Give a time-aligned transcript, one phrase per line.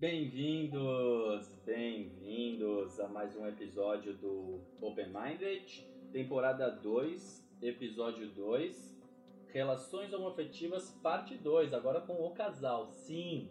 [0.00, 8.96] Bem-vindos, bem-vindos a mais um episódio do Open Minded, temporada 2, episódio 2,
[9.48, 12.86] Relações Homoafetivas, parte 2, agora com o casal.
[12.92, 13.50] Sim,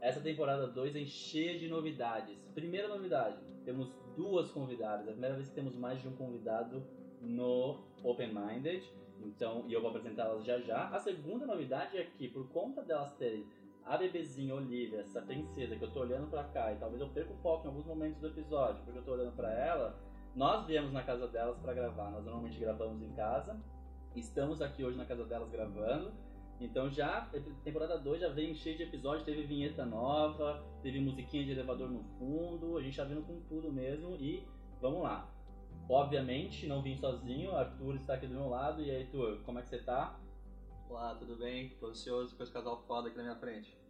[0.00, 2.34] essa temporada 2 é cheia de novidades.
[2.54, 5.06] Primeira novidade, temos duas convidadas.
[5.06, 6.82] É a primeira vez que temos mais de um convidado
[7.20, 10.88] no Open Minded, então, e eu vou apresentá-las já já.
[10.88, 13.46] A segunda novidade é que, por conta delas terem
[13.86, 17.32] a bebezinha Olivia, essa princesa que eu tô olhando pra cá, e talvez eu perca
[17.32, 19.98] o foco em alguns momentos do episódio, porque eu tô olhando pra ela,
[20.34, 22.10] nós viemos na casa delas para gravar.
[22.10, 23.56] Nós normalmente gravamos em casa.
[24.16, 26.12] Estamos aqui hoje na casa delas gravando.
[26.60, 27.28] Então já,
[27.62, 32.02] temporada 2 já veio cheio de episódios, teve vinheta nova, teve musiquinha de elevador no
[32.18, 34.46] fundo, a gente tá vindo com tudo mesmo e
[34.80, 35.28] vamos lá.
[35.88, 38.82] Obviamente, não vim sozinho, Arthur está aqui do meu lado.
[38.82, 40.18] E aí, Arthur, como é que você tá?
[40.88, 41.70] Olá, tudo bem?
[41.80, 43.83] Tô ansioso com esse casal foda aqui na minha frente.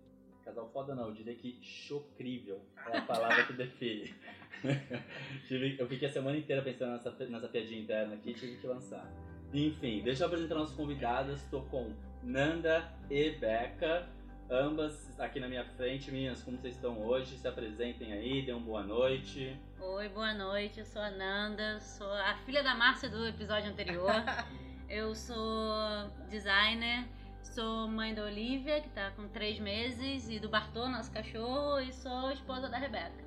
[0.45, 4.15] Casal foda não, eu diria que chocrível é a palavra que define.
[5.79, 9.11] eu fiquei a semana inteira pensando nessa, nessa piadinha interna aqui e tive que lançar.
[9.53, 11.43] Enfim, deixa eu apresentar nossas convidadas.
[11.43, 14.07] Estou com Nanda e Beca,
[14.51, 16.11] ambas aqui na minha frente.
[16.11, 17.39] Meninas, como vocês estão hoje?
[17.39, 19.57] Se apresentem aí, dêem uma boa noite.
[19.81, 20.81] Oi, boa noite.
[20.81, 24.11] Eu sou a Nanda, sou a filha da Márcia do episódio anterior.
[24.89, 27.09] Eu sou designer,
[27.45, 31.93] sou mãe da Olivia, que tá com três meses, e do Bartô, nosso cachorro, e
[31.93, 33.25] sou esposa da Rebeca.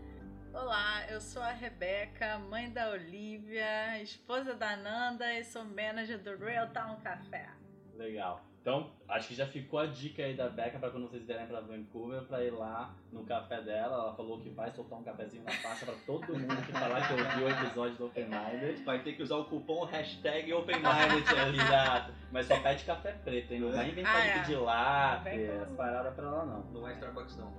[0.54, 6.36] Olá, eu sou a Rebeca, mãe da Olivia, esposa da Nanda e sou manager do
[6.36, 7.48] Real Town Café.
[7.96, 8.47] Legal.
[8.68, 11.62] Então, acho que já ficou a dica aí da Beca para quando vocês vierem para
[11.62, 13.96] Vancouver, para ir lá no café dela.
[13.96, 17.14] Ela falou que vai soltar um cafezinho na faixa para todo mundo que falar que
[17.14, 18.84] ouviu o episódio do Open Minded.
[18.84, 21.56] Vai ter que usar o cupom hashtag Open Minded ali.
[21.64, 22.12] Exato.
[22.30, 23.62] Mas só pede café preto, hein?
[23.62, 24.42] Não vai inventar ah, de é.
[24.42, 26.64] pedir latte, as paradas pra ela não.
[26.74, 27.54] Não vai Starbucks não.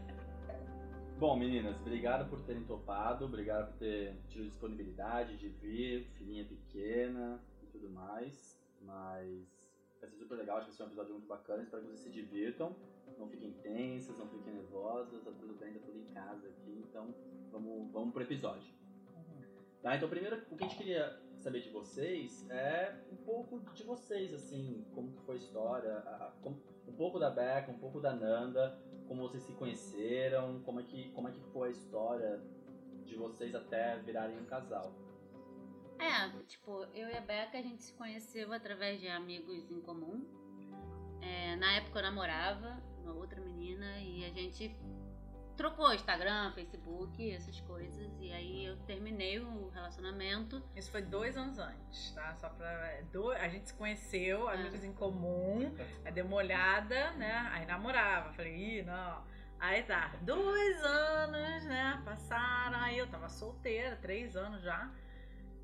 [1.18, 7.40] Bom, meninas, obrigado por terem topado, obrigado por ter tido disponibilidade de vir, filhinha pequena
[7.62, 8.62] e tudo mais.
[8.82, 9.63] Mas
[10.04, 11.62] Vai ser super legal, acho que vai ser um episódio muito bacana.
[11.62, 12.76] Espero que vocês se divirtam.
[13.18, 16.84] Não fiquem tensas, não fiquem nervosas, tá tudo bem, tá tudo em casa aqui.
[16.90, 17.14] Então
[17.50, 18.70] vamos, vamos pro episódio.
[19.80, 23.82] Tá, então primeiro o que a gente queria saber de vocês é um pouco de
[23.82, 26.32] vocês, assim, como que foi a história, a, a,
[26.86, 28.78] um pouco da Becca, um pouco da Nanda,
[29.08, 32.42] como vocês se conheceram, como é que, como é que foi a história
[33.04, 34.92] de vocês até virarem um casal.
[35.98, 40.26] É, tipo, eu e a Beca a gente se conheceu através de amigos em comum.
[41.20, 44.76] É, na época eu namorava uma outra menina e a gente
[45.56, 48.10] trocou Instagram, Facebook, essas coisas.
[48.20, 50.62] E aí eu terminei o relacionamento.
[50.74, 52.34] Isso foi dois anos antes, tá?
[52.34, 52.68] Só pra.
[52.88, 54.54] É, do, a gente se conheceu, é.
[54.54, 55.74] amigos em comum,
[56.04, 57.48] aí deu uma olhada, né?
[57.52, 58.32] Aí namorava.
[58.32, 59.24] Falei, ih, não.
[59.58, 62.02] Aí tá, dois anos, né?
[62.04, 64.90] Passaram, aí eu tava solteira, três anos já.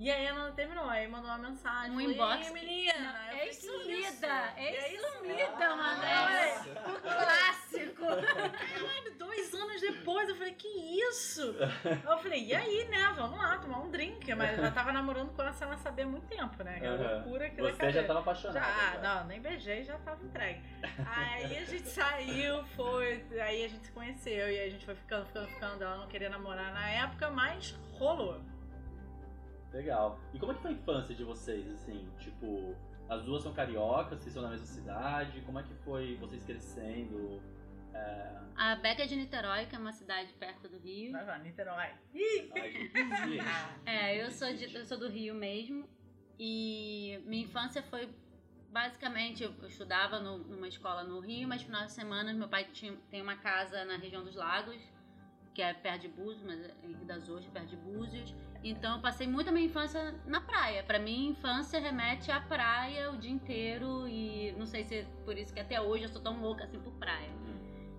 [0.00, 1.94] E aí ela terminou, aí mandou uma mensagem.
[1.94, 2.50] Um inbox.
[2.52, 3.14] menina.
[3.42, 4.54] Ex-sumida.
[4.56, 6.00] Ex-sumida, mano.
[6.86, 8.06] O clássico.
[8.06, 10.68] Caralho, dois anos depois eu falei, que
[11.10, 11.54] isso?
[12.02, 13.12] eu falei, e aí, né?
[13.14, 14.34] Vamos lá, tomar um drink.
[14.34, 16.80] Mas eu já tava namorando com ela sem ela saber há muito tempo, né?
[16.80, 17.14] Que uhum.
[17.16, 18.58] loucura que Você já tava apaixonada.
[18.58, 20.62] Já, já, não, nem beijei, já tava entregue.
[21.04, 23.22] aí a gente saiu, foi.
[23.32, 25.84] Aí a gente se conheceu e aí a gente foi ficando, ficando, ficando.
[25.84, 28.40] Ela não queria namorar na época, mas rolou.
[29.72, 30.18] Legal.
[30.34, 32.08] E como é que foi a infância de vocês, assim?
[32.18, 32.76] Tipo,
[33.08, 37.40] as duas são cariocas, vocês são na mesma cidade, como é que foi vocês crescendo?
[37.94, 38.40] É...
[38.56, 41.12] A Beca é de Niterói, que é uma cidade perto do Rio.
[41.12, 41.90] Vai lá, Niterói.
[43.86, 45.88] é, eu sou, de, eu sou do Rio mesmo.
[46.38, 48.08] E minha infância foi
[48.70, 52.96] basicamente, eu estudava no, numa escola no Rio, mas final de semana meu pai tinha,
[53.10, 54.80] tem uma casa na região dos lagos
[55.60, 58.34] que é perto de Búzios, mas é Henrique das Ostras, perto de Búzios.
[58.64, 60.82] Então eu passei muito a minha infância na praia.
[60.82, 65.36] Para mim, infância remete à praia o dia inteiro e não sei se é por
[65.36, 67.28] isso que até hoje eu sou tão louca assim por praia.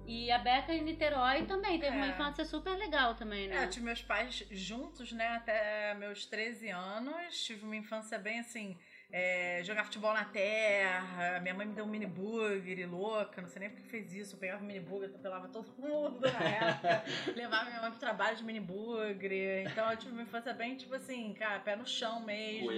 [0.07, 1.99] E a Beca em Niterói também teve é.
[1.99, 3.57] uma infância super legal também, né?
[3.57, 7.43] É, eu tive meus pais juntos, né, até meus 13 anos.
[7.43, 8.75] Tive uma infância bem assim
[9.11, 11.39] é, jogar futebol na terra.
[11.41, 14.35] Minha mãe me deu um mini burger louca, não sei nem porque fez isso.
[14.35, 17.03] Eu pegava o mini burger, atropelava todo mundo na época.
[17.35, 19.67] levava minha mãe pro trabalho de mini burger.
[19.69, 22.71] Então eu tive uma infância bem, tipo assim, cara, pé no chão mesmo.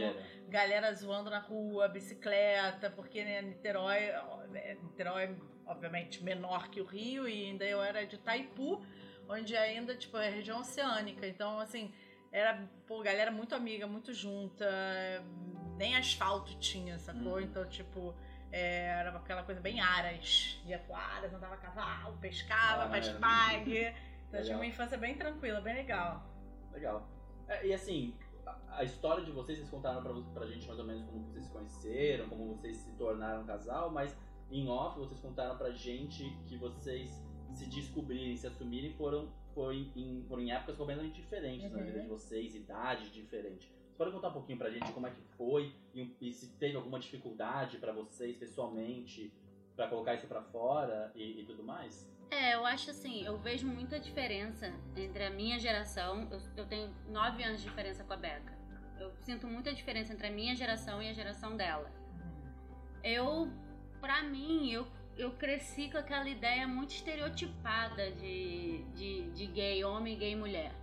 [0.49, 4.11] Galera zoando na rua, bicicleta, porque né, Niterói,
[4.55, 5.35] é, Niterói,
[5.67, 8.83] obviamente, menor que o Rio, e ainda eu era de Taipu,
[9.29, 11.27] onde ainda, tipo, é região oceânica.
[11.27, 11.93] Então, assim,
[12.31, 14.65] era, pô, galera muito amiga, muito junta
[15.77, 17.37] nem asfalto tinha, sacou?
[17.37, 17.41] Hum.
[17.41, 18.13] Então, tipo,
[18.55, 20.61] É, era aquela coisa bem aras.
[20.67, 23.19] Ia pro aras, andava a cavalo, pescava, Ah, faz maneiro.
[23.19, 23.95] pague.
[24.27, 24.55] Então Legal.
[24.59, 26.23] uma infância bem tranquila, bem legal.
[26.71, 27.09] Legal.
[27.47, 28.15] É, e assim,
[28.67, 31.51] a, história de vocês, vocês contaram pra, pra gente mais ou menos como vocês se
[31.51, 34.15] conheceram, como vocês se tornaram um casal, mas
[34.51, 37.09] em off vocês contaram pra gente que vocês
[37.53, 41.85] se descobrirem, se assumirem, foram, foi em, foram em épocas completamente diferentes na Uhum.
[41.85, 43.67] vida de vocês, idades diferentes.
[43.93, 46.75] Vocês podem contar um pouquinho pra gente como é que foi e, e se teve
[46.75, 49.31] alguma dificuldade pra vocês pessoalmente
[49.75, 52.11] pra colocar isso pra fora e, e tudo mais?
[52.31, 56.27] É, eu acho assim, eu vejo muita diferença entre a minha geração.
[56.31, 58.57] Eu, eu tenho nove anos de diferença com a Beca.
[58.99, 61.91] Eu sinto muita diferença entre a minha geração e a geração dela.
[63.03, 63.47] Eu,
[64.01, 70.17] pra mim, eu, eu cresci com aquela ideia muito estereotipada de, de, de gay homem
[70.17, 70.82] gay mulher.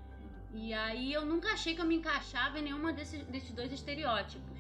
[0.52, 4.58] E aí eu nunca achei que eu me encaixava em nenhuma desses, desses dois estereótipos.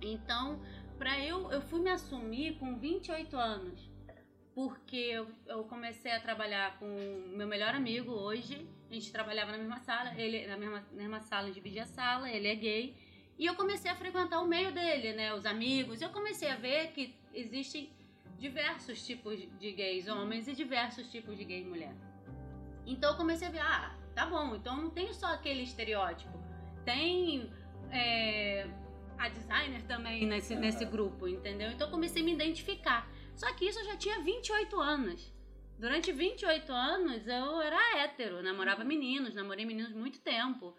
[0.00, 0.60] Então,
[0.96, 3.90] pra eu, eu fui me assumir com 28 anos.
[4.54, 6.86] Porque eu, eu comecei a trabalhar com
[7.36, 8.66] meu melhor amigo hoje.
[8.90, 12.30] A gente trabalhava na mesma sala, ele na mesma, na mesma sala, dividia a sala,
[12.30, 12.96] ele é gay.
[13.38, 15.32] E eu comecei a frequentar o meio dele, né?
[15.32, 16.02] Os amigos.
[16.02, 17.90] Eu comecei a ver que existem
[18.36, 21.94] diversos tipos de gays homens e diversos tipos de gays mulher.
[22.86, 26.36] Então eu comecei a ver, ah, tá bom, então não tem só aquele estereótipo.
[26.84, 27.48] Tem
[27.92, 28.66] é,
[29.16, 30.60] a designer também nesse, Aham.
[30.60, 31.70] nesse grupo, entendeu?
[31.70, 33.08] Então eu comecei a me identificar.
[33.36, 35.32] Só que isso eu já tinha 28 anos.
[35.78, 40.74] Durante 28 anos eu era hétero, namorava meninos, namorei meninos muito tempo.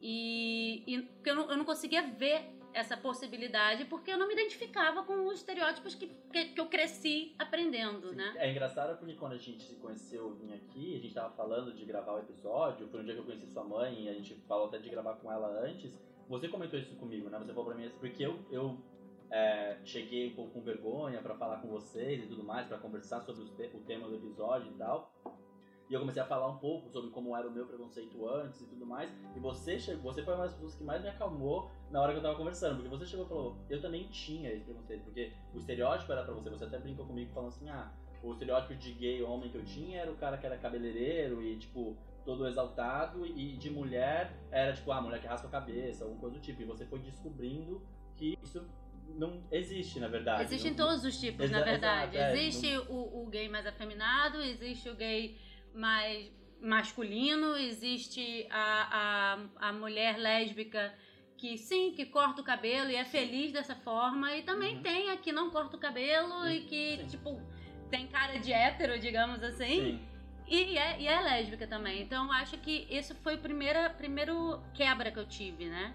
[0.00, 5.02] E, e eu, não, eu não conseguia ver essa possibilidade porque eu não me identificava
[5.02, 8.34] com os estereótipos que, que, que eu cresci aprendendo, né?
[8.36, 11.72] É engraçado porque quando a gente se conheceu, eu vim aqui, a gente tava falando
[11.74, 14.34] de gravar o episódio, foi um dia que eu conheci sua mãe e a gente
[14.46, 15.98] falou até de gravar com ela antes.
[16.28, 17.38] Você comentou isso comigo, né?
[17.38, 18.78] Você falou pra mim assim, porque eu, eu
[19.30, 23.22] é, cheguei um pouco com vergonha pra falar com vocês e tudo mais, pra conversar
[23.22, 25.12] sobre te- o tema do episódio e tal.
[25.88, 28.66] E eu comecei a falar um pouco sobre como era o meu preconceito antes e
[28.66, 29.10] tudo mais.
[29.34, 32.18] E você chegou, você foi uma das pessoas que mais me acalmou na hora que
[32.18, 32.74] eu tava conversando.
[32.76, 35.02] Porque você chegou e falou, eu também tinha esse preconceito.
[35.04, 36.50] Porque o estereótipo era pra você.
[36.50, 37.90] Você até brincou comigo falando assim, ah,
[38.22, 41.56] o estereótipo de gay homem que eu tinha era o cara que era cabeleireiro e,
[41.56, 43.24] tipo, todo exaltado.
[43.26, 46.60] E de mulher era, tipo, a mulher que raspa a cabeça, alguma coisa do tipo.
[46.60, 47.80] E você foi descobrindo
[48.14, 48.62] que isso
[49.16, 50.42] não existe, na verdade.
[50.42, 52.14] Existem Não- todos os tipos, Exa- na verdade.
[52.18, 55.34] exato, é, existe o, o gay mais afeminado, existe o gay
[55.74, 56.30] mais
[56.60, 60.92] masculino, existe a, a, a mulher lésbica
[61.36, 64.82] que sim, que corta o cabelo e é feliz dessa forma, e também Uhum.
[64.82, 67.06] tem a que não corta o cabelo e, E- que, sim.
[67.06, 67.40] tipo,
[67.90, 69.80] tem cara de hétero, digamos assim.
[69.98, 70.08] Sim.
[70.48, 72.02] E é, e é lésbica também.
[72.02, 75.94] Então acho que isso foi a primeira primeiro quebra que eu tive, né?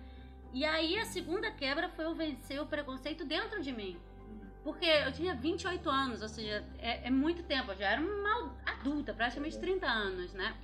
[0.54, 3.98] E aí a segunda quebra foi eu vencer o preconceito dentro de mim.
[4.64, 7.72] Porque eu tinha 28 anos, ou seja, é, é muito tempo.
[7.72, 9.62] Eu já era uma adulta, praticamente Uhum.
[9.62, 10.56] 30 anos, né?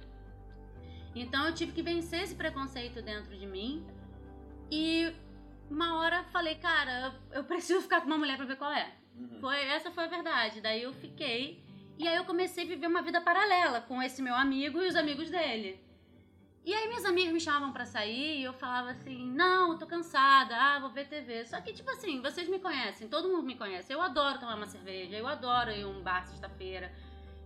[1.14, 3.86] Então eu tive que vencer esse preconceito dentro de mim.
[4.72, 5.14] E
[5.70, 8.94] uma hora falei, cara, eu, eu preciso ficar com uma mulher pra ver qual é.
[9.16, 9.40] Uhum.
[9.42, 10.62] Foi, essa foi a verdade.
[10.62, 11.62] Daí eu fiquei.
[11.98, 14.96] E aí eu comecei a viver uma vida paralela com esse meu amigo e os
[14.96, 15.84] amigos dele.
[16.70, 19.88] E aí minhas amigas me chamavam pra sair e eu falava assim: "Não, eu tô
[19.88, 20.56] cansada.
[20.56, 21.44] Ah, vou ver TV".
[21.44, 23.92] Só que tipo assim, vocês me conhecem, todo mundo me conhece.
[23.92, 26.94] Eu adoro tomar uma cerveja, eu adoro ir um bar sexta-feira.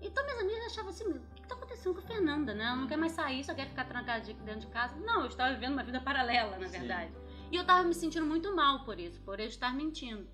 [0.02, 2.66] Então minhas amigas achavam assim: "Meu, "O que tá acontecendo com a Fernanda, né?
[2.66, 4.94] Ela não quer mais sair, só quer ficar trancada de- dentro de casa".
[4.98, 6.80] Não, eu estava vivendo uma vida paralela, na Sim.
[6.80, 7.14] verdade.
[7.50, 10.28] E eu tava me sentindo muito mal por isso, por eu estar mentindo.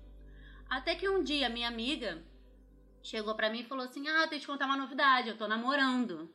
[0.68, 2.20] Até que um dia minha amiga
[3.04, 5.46] chegou pra mim e falou assim: Ah, tenho que te contar uma novidade, eu tô
[5.46, 6.28] namorando.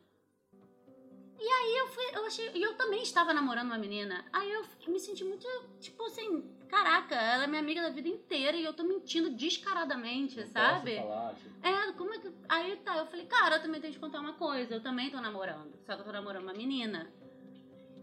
[1.38, 4.24] E aí eu fui, eu achei, e eu também estava namorando uma menina.
[4.32, 5.46] Aí eu me senti muito,
[5.80, 10.40] tipo assim, caraca, ela é minha amiga da vida inteira e eu tô mentindo descaradamente,
[10.40, 10.96] Não sabe?
[10.96, 12.32] Falar, tipo, É, como é que.
[12.48, 15.10] Aí tá, eu falei, cara, eu também tenho que te contar uma coisa, eu também
[15.10, 15.74] tô namorando.
[15.84, 17.10] Só que eu tô namorando uma menina.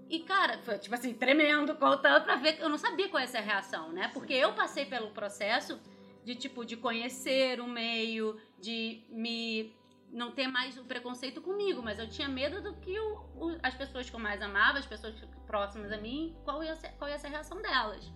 [0.10, 3.38] E, cara, foi tipo assim, tremendo, contando pra ver eu não sabia qual ia ser
[3.38, 4.10] a reação, né?
[4.14, 5.80] Porque eu passei pelo processo
[6.24, 9.76] de, tipo, de conhecer o meio, de me.
[10.14, 13.74] Não ter mais o preconceito comigo, mas eu tinha medo do que o, o- as
[13.74, 15.16] pessoas que eu mais amava, as pessoas
[15.48, 18.10] próximas a mim, qual ia ser, qual ia ser a reação delas.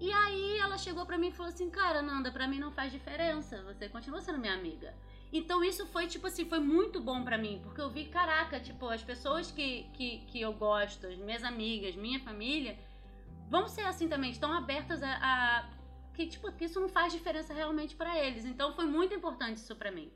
[0.00, 2.92] E aí ela chegou pra mim e falou assim, cara, Nanda, pra mim não faz
[2.92, 4.94] diferença, você continua sendo minha amiga.
[5.32, 8.86] Então isso foi, tipo assim, foi muito bom pra mim, porque eu vi, caraca, tipo,
[8.88, 12.78] as pessoas que, que, que eu gosto, as minhas amigas, minha família,
[13.48, 15.70] vão ser assim também, estão abertas a, a-
[16.12, 18.44] que, tipo, que isso não faz diferença realmente pra eles.
[18.44, 20.12] Então foi muito importante isso pra mim.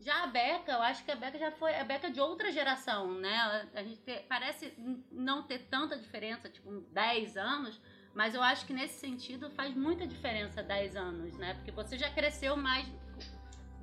[0.00, 3.14] Já a Beca, eu acho que a Beca já foi a Beca de outra geração,
[3.18, 3.68] né?
[3.74, 4.72] A gente te- parece
[5.10, 7.80] não ter tanta diferença, tipo, uns 10 anos,
[8.14, 11.54] Mas eu acho que nesse sentido faz muita diferença 10 anos, né?
[11.54, 12.84] Porque você já cresceu mais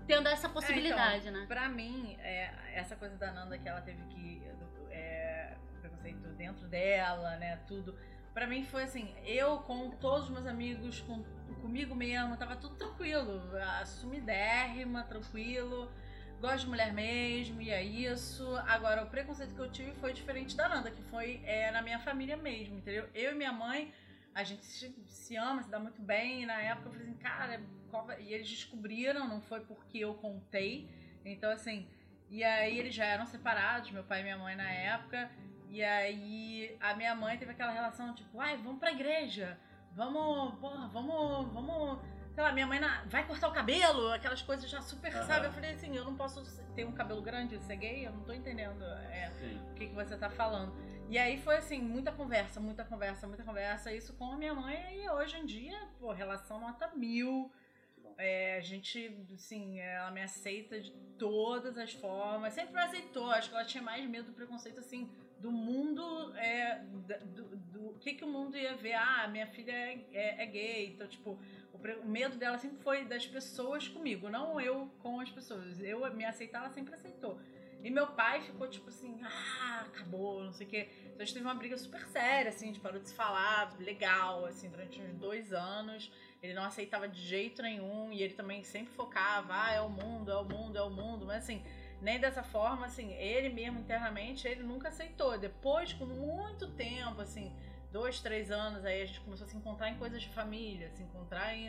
[0.08, 1.46] tendo essa possibilidade, é, então, né?
[1.48, 4.42] Pra mim, é, essa coisa da Nanda que ela teve que.
[4.90, 7.58] É, preconceito dentro dela, né?
[7.68, 7.98] Tudo.
[8.34, 11.24] Pra mim foi assim, eu com todos os meus amigos, com,
[11.62, 13.42] comigo mesmo, tava tudo tranquilo.
[13.80, 15.90] Assumidérrima, tranquilo.
[16.46, 18.46] Gosto de mulher mesmo, e é isso.
[18.68, 21.98] Agora, o preconceito que eu tive foi diferente da Nanda, que foi é, na minha
[21.98, 23.10] família mesmo, entendeu?
[23.16, 23.92] Eu e minha mãe
[24.32, 26.44] a gente se, se, ama, se dá muito bem.
[26.44, 27.62] E na época eu falei assim, cara,
[28.20, 30.88] e eles descobriram, não foi porque eu contei.
[31.26, 31.90] Então, assim,
[32.30, 35.32] e aí eles já eram separados, meu pai e minha mãe na época.
[35.72, 39.60] E aí a minha mãe teve aquela relação, tipo, ai, vamos pra igreja,
[39.94, 42.00] vamos, porra, vamos, vamos.
[42.36, 45.24] Sei lá, minha mãe na, vai cortar o cabelo, aquelas coisas já super, uhum.
[45.24, 45.46] sabe?
[45.46, 46.44] Eu falei assim, eu não posso
[46.76, 49.32] ter um cabelo grande ser gay, eu não tô entendendo é,
[49.72, 50.76] o que, que você tá falando.
[51.08, 55.02] E aí foi assim, muita conversa, muita conversa, muita conversa, isso com a minha mãe,
[55.02, 57.50] e hoje em dia, pô, relação nota mil.
[58.18, 63.50] É, a gente, assim, ela me aceita de todas as formas, sempre me aceitou, acho
[63.50, 68.14] que ela tinha mais medo do preconceito, assim, do mundo, é, do, do, do que,
[68.14, 71.38] que o mundo ia ver, ah, minha filha é, é, é gay, então, tipo,
[71.74, 75.80] o, o, medo dela sempre foi das pessoas comigo, não eu com as pessoas.
[75.82, 77.40] Eu me aceitar, ela sempre aceitou.
[77.86, 80.90] E meu pai ficou tipo assim, ah, acabou, não sei o quê.
[81.04, 83.78] Então a gente teve uma briga super séria, assim, a gente parou de se falar,
[83.78, 86.12] legal, assim, durante uns dois anos.
[86.42, 90.32] Ele não aceitava de jeito nenhum e ele também sempre focava, ah, é o mundo,
[90.32, 91.28] é o mundo, é o mundo.
[91.28, 91.64] Mas assim,
[92.02, 95.38] nem dessa forma, assim, ele mesmo internamente, ele nunca aceitou.
[95.38, 97.56] Depois, com muito tempo, assim,
[97.92, 101.04] dois, três anos, aí a gente começou a se encontrar em coisas de família, se
[101.04, 101.68] encontrar em.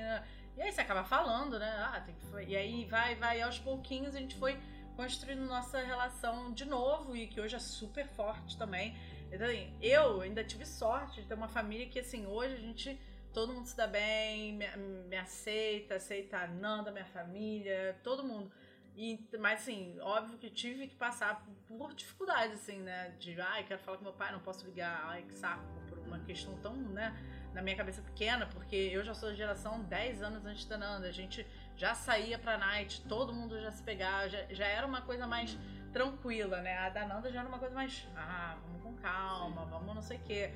[0.57, 1.71] E aí você acaba falando, né?
[1.79, 2.51] Ah, tem que...
[2.51, 4.59] E aí vai, vai, aos pouquinhos a gente foi
[4.97, 8.97] construindo nossa relação de novo e que hoje é super forte também.
[9.31, 13.01] Então, assim, eu ainda tive sorte de ter uma família que, assim, hoje a gente,
[13.33, 14.67] todo mundo se dá bem, me,
[15.09, 18.51] me aceita, aceita a Nanda, minha família, todo mundo.
[18.97, 23.15] E, mas, assim, óbvio que tive que passar por dificuldades, assim, né?
[23.19, 26.19] De, ai, quero falar com meu pai, não posso ligar, ai, que saco, por uma
[26.21, 27.15] questão tão, né,
[27.53, 31.09] na minha cabeça pequena, porque eu já sou da geração 10 anos antes da Nanda.
[31.09, 31.47] A gente
[31.77, 35.57] já saía pra night, todo mundo já se pegava, já, já era uma coisa mais
[35.93, 36.77] tranquila, né?
[36.79, 39.71] A da Nanda já era uma coisa mais, ah, vamos com calma, Sim.
[39.71, 40.53] vamos não sei o quê.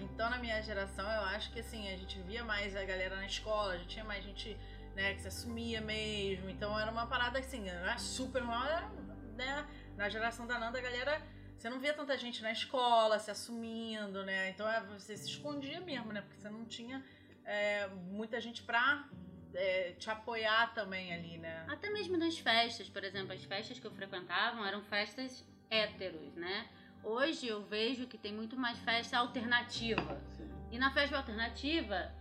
[0.00, 3.26] Então, na minha geração, eu acho que assim, a gente via mais a galera na
[3.26, 4.56] escola, já tinha mais gente,
[4.94, 6.48] né, que se assumia mesmo.
[6.50, 8.90] Então, era uma parada assim, não era super mal,
[9.36, 9.66] né?
[9.96, 11.22] Na geração da Nanda, a galera
[11.64, 14.50] você não via tanta gente na escola se assumindo, né?
[14.50, 16.20] Então é, você se escondia mesmo, né?
[16.20, 17.02] Porque você não tinha
[17.42, 19.08] é, muita gente pra
[19.54, 21.66] é, te apoiar também ali, né?
[21.68, 26.68] Até mesmo nas festas, por exemplo, as festas que eu frequentava eram festas héteros, né?
[27.02, 30.20] Hoje eu vejo que tem muito mais festa alternativa.
[30.36, 30.50] Sim.
[30.70, 32.12] E na festa alternativa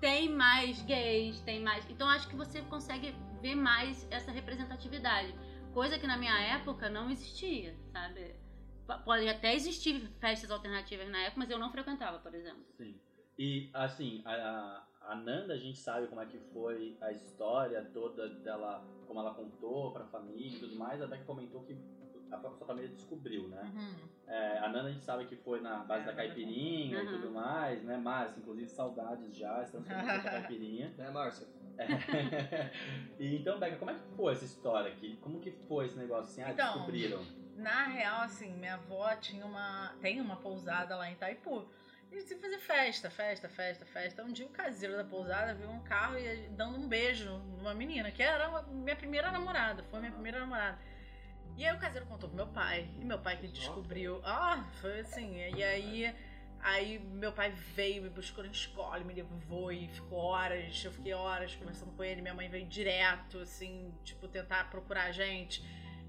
[0.00, 1.88] tem mais gays, tem mais.
[1.90, 5.34] Então acho que você consegue ver mais essa representatividade.
[5.72, 8.34] Coisa que na minha época não existia, sabe?
[9.04, 12.64] Pode até existir festas alternativas na época, mas eu não frequentava, por exemplo.
[12.78, 12.98] Sim.
[13.38, 18.28] E assim, a, a Nanda, a gente sabe como é que foi a história toda
[18.28, 21.74] dela, como ela contou pra família e tudo mais, até que comentou que
[22.30, 23.62] a sua família descobriu, né?
[23.74, 24.08] Uhum.
[24.26, 27.04] É, a Nanda a gente sabe que foi na base é, da caipirinha uhum.
[27.04, 27.96] e tudo mais, né?
[27.96, 30.92] Márcia, inclusive saudades já, estamos com a caipirinha.
[30.98, 31.48] É, Márcia?
[31.78, 32.70] É.
[33.18, 35.16] e então, Beca, como é que foi essa história aqui?
[35.22, 36.42] Como que foi esse negócio assim?
[36.42, 37.24] Ah, então, descobriram?
[37.56, 41.66] Na real, assim, minha avó tinha uma, tem uma pousada lá em Itaipu.
[42.10, 44.24] E sempre fazia festa, festa, festa, festa.
[44.24, 48.10] Um dia o caseiro da pousada viu um carro e dando um beijo numa menina,
[48.10, 50.78] que era minha primeira namorada, foi minha primeira namorada.
[51.56, 54.20] E aí o caseiro contou pro meu pai, e meu pai que descobriu.
[54.24, 55.36] Ah, foi assim.
[55.36, 56.14] E aí,
[56.60, 60.82] aí meu pai veio, me buscou na escola, me levou e ficou horas.
[60.84, 62.22] Eu fiquei horas conversando com ele.
[62.22, 65.62] Minha mãe veio direto, assim, tipo, tentar procurar a gente.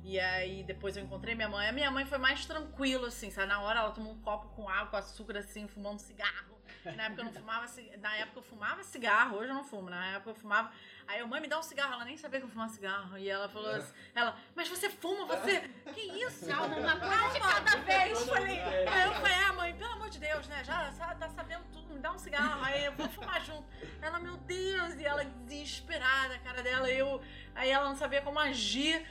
[0.03, 1.67] E aí depois eu encontrei minha mãe.
[1.67, 3.47] A minha mãe foi mais tranquila, assim, sabe?
[3.47, 6.59] Na hora ela tomou um copo com água, com açúcar, assim, fumando cigarro.
[6.85, 7.65] Na época eu não fumava
[7.97, 9.89] Na época eu fumava cigarro, hoje eu não fumo.
[9.89, 10.71] Na época eu fumava.
[11.07, 13.17] Aí a mãe me dá um cigarro, ela nem sabia que eu fumava cigarro.
[13.17, 15.61] E ela falou assim, ela, mas você fuma, você.
[15.93, 16.45] Que isso?
[16.45, 18.19] Calma, uma coisa de cada vez.
[18.19, 20.63] Eu falei, aí eu falei, ah, mãe, pelo amor de Deus, né?
[20.63, 22.63] Já tá sabendo tudo, me dá um cigarro.
[22.63, 23.65] Aí eu vou fumar junto.
[24.01, 27.21] Ela, meu Deus, e ela desesperada, a cara dela, eu.
[27.55, 29.05] Aí ela não sabia como agir.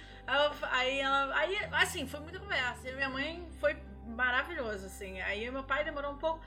[0.71, 1.35] Aí ela.
[1.37, 2.89] Aí, assim, foi muita conversa.
[2.89, 5.21] E minha mãe foi maravilhoso, assim.
[5.21, 6.41] Aí meu pai demorou um pouco.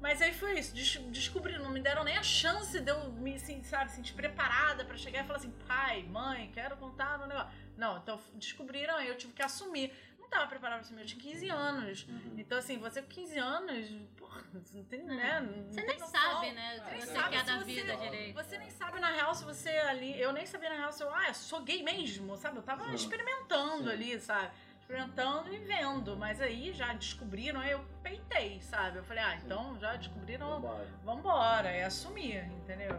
[0.00, 3.34] Mas aí foi isso, des descobri, não me deram nem a chance de eu me,
[3.34, 7.50] assim, sabe, sentir preparada para chegar e falar assim, pai, mãe, quero contar no negócio.
[7.76, 9.92] Não, então descobriram, aí eu tive que assumir.
[10.30, 11.00] Não tava preparada pra assumir.
[11.00, 12.06] Eu tinha 15 anos.
[12.06, 12.34] Uhum.
[12.36, 15.40] Então, assim, você com 15 anos, porra, você não tem, né?
[15.40, 16.20] Não Você tem nem noção.
[16.20, 16.74] sabe, né?
[16.74, 18.34] Você O que nem você sabe quer se da você- vida direito.
[18.34, 20.20] Você nem sabe, na real, se você ali.
[20.20, 21.14] Eu nem sabia, na real, se eu.
[21.14, 22.58] Ah, eu sou gay mesmo, sabe?
[22.58, 22.94] Eu tava Sim.
[22.94, 23.90] experimentando Sim.
[23.90, 24.50] ali, sabe?
[24.80, 26.14] Experimentando e vendo.
[26.16, 28.98] Mas aí já descobriram, aí eu peitei, sabe?
[28.98, 30.88] Eu falei, ah, então já descobriram, Vambora.
[31.04, 31.68] vambora.
[31.70, 32.94] É assumir, entendeu?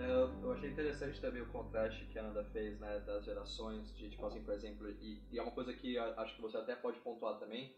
[0.00, 0.06] Tá.
[0.06, 4.08] Eu, eu achei interessante também o contraste que a Ananda fez, né, das gerações, de,
[4.08, 6.98] tipo assim, por exemplo, e, e é uma coisa que acho que você até pode
[7.00, 7.74] pontuar também,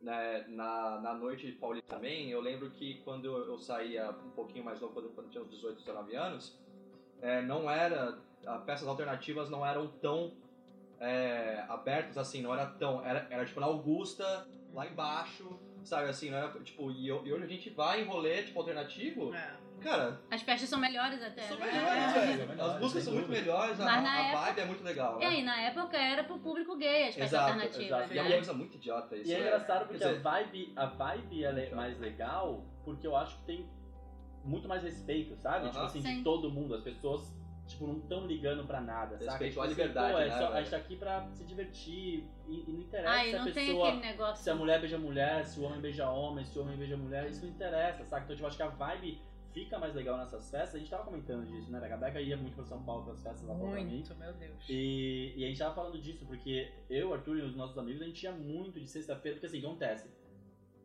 [0.00, 4.80] né, na, na noite paulista também, eu lembro que quando eu, saía um pouquinho mais
[4.80, 6.58] novo, quando, quando eu tinha uns 18, 19 anos,
[7.20, 10.32] é, não era, as peças alternativas não eram tão
[10.98, 16.30] é, abertas assim, não era tão, era, era tipo na Augusta, lá embaixo, sabe, assim,
[16.30, 19.69] não era, tipo, e, e hoje a gente vai em rolê, tipo, alternativo, É.
[19.80, 21.42] cara, As festas são melhores até.
[21.42, 21.66] são né?
[21.66, 22.62] melhores, É, velho.
[22.62, 25.20] As músicas são muito melhores, a, na a época- vibe é muito legal.
[25.20, 27.86] E aí, na época era pro público gay as festas Exato, alternativas.
[27.86, 28.14] exato.
[28.14, 28.34] E é uma Né?
[28.36, 29.30] coisa muito idiota isso.
[29.30, 29.46] E é né?
[29.46, 33.44] engraçado porque dizer, a vibe, a vibe ela é mais legal porque eu acho que
[33.44, 33.68] tem
[34.44, 35.64] muito mais respeito, sabe?
[35.64, 35.70] Aham.
[35.70, 36.16] Tipo assim, Sim.
[36.18, 36.74] de todo mundo.
[36.74, 37.30] As pessoas,
[37.66, 39.24] tipo, não estão ligando pra nada, sabe?
[39.26, 41.44] Respeito Tipo à assim, liberdade, pô, é né, só- a gente tá aqui pra se
[41.44, 43.88] divertir e, e não interessa Ah, e se a não tem pessoa...
[43.88, 44.42] aquele negócio.
[44.44, 47.28] Se a mulher beija mulher, se o homem beija homem, se o homem beija mulher,
[47.28, 48.24] isso não interessa, sabe?
[48.24, 49.20] Então, tipo, acho que a vibe
[49.52, 50.74] fica mais legal nessas festas.
[50.74, 51.78] A gente tava comentando disso, né?
[51.84, 53.84] A Gabeca ia muito pra São Paulo pras festas lá pra mim.
[53.86, 54.68] Muito, meu Deus.
[54.68, 58.04] E, e a gente tava falando disso, porque eu, Arthur e os nossos amigos, a
[58.06, 60.10] gente ia muito de sexta-feira, porque assim, acontece?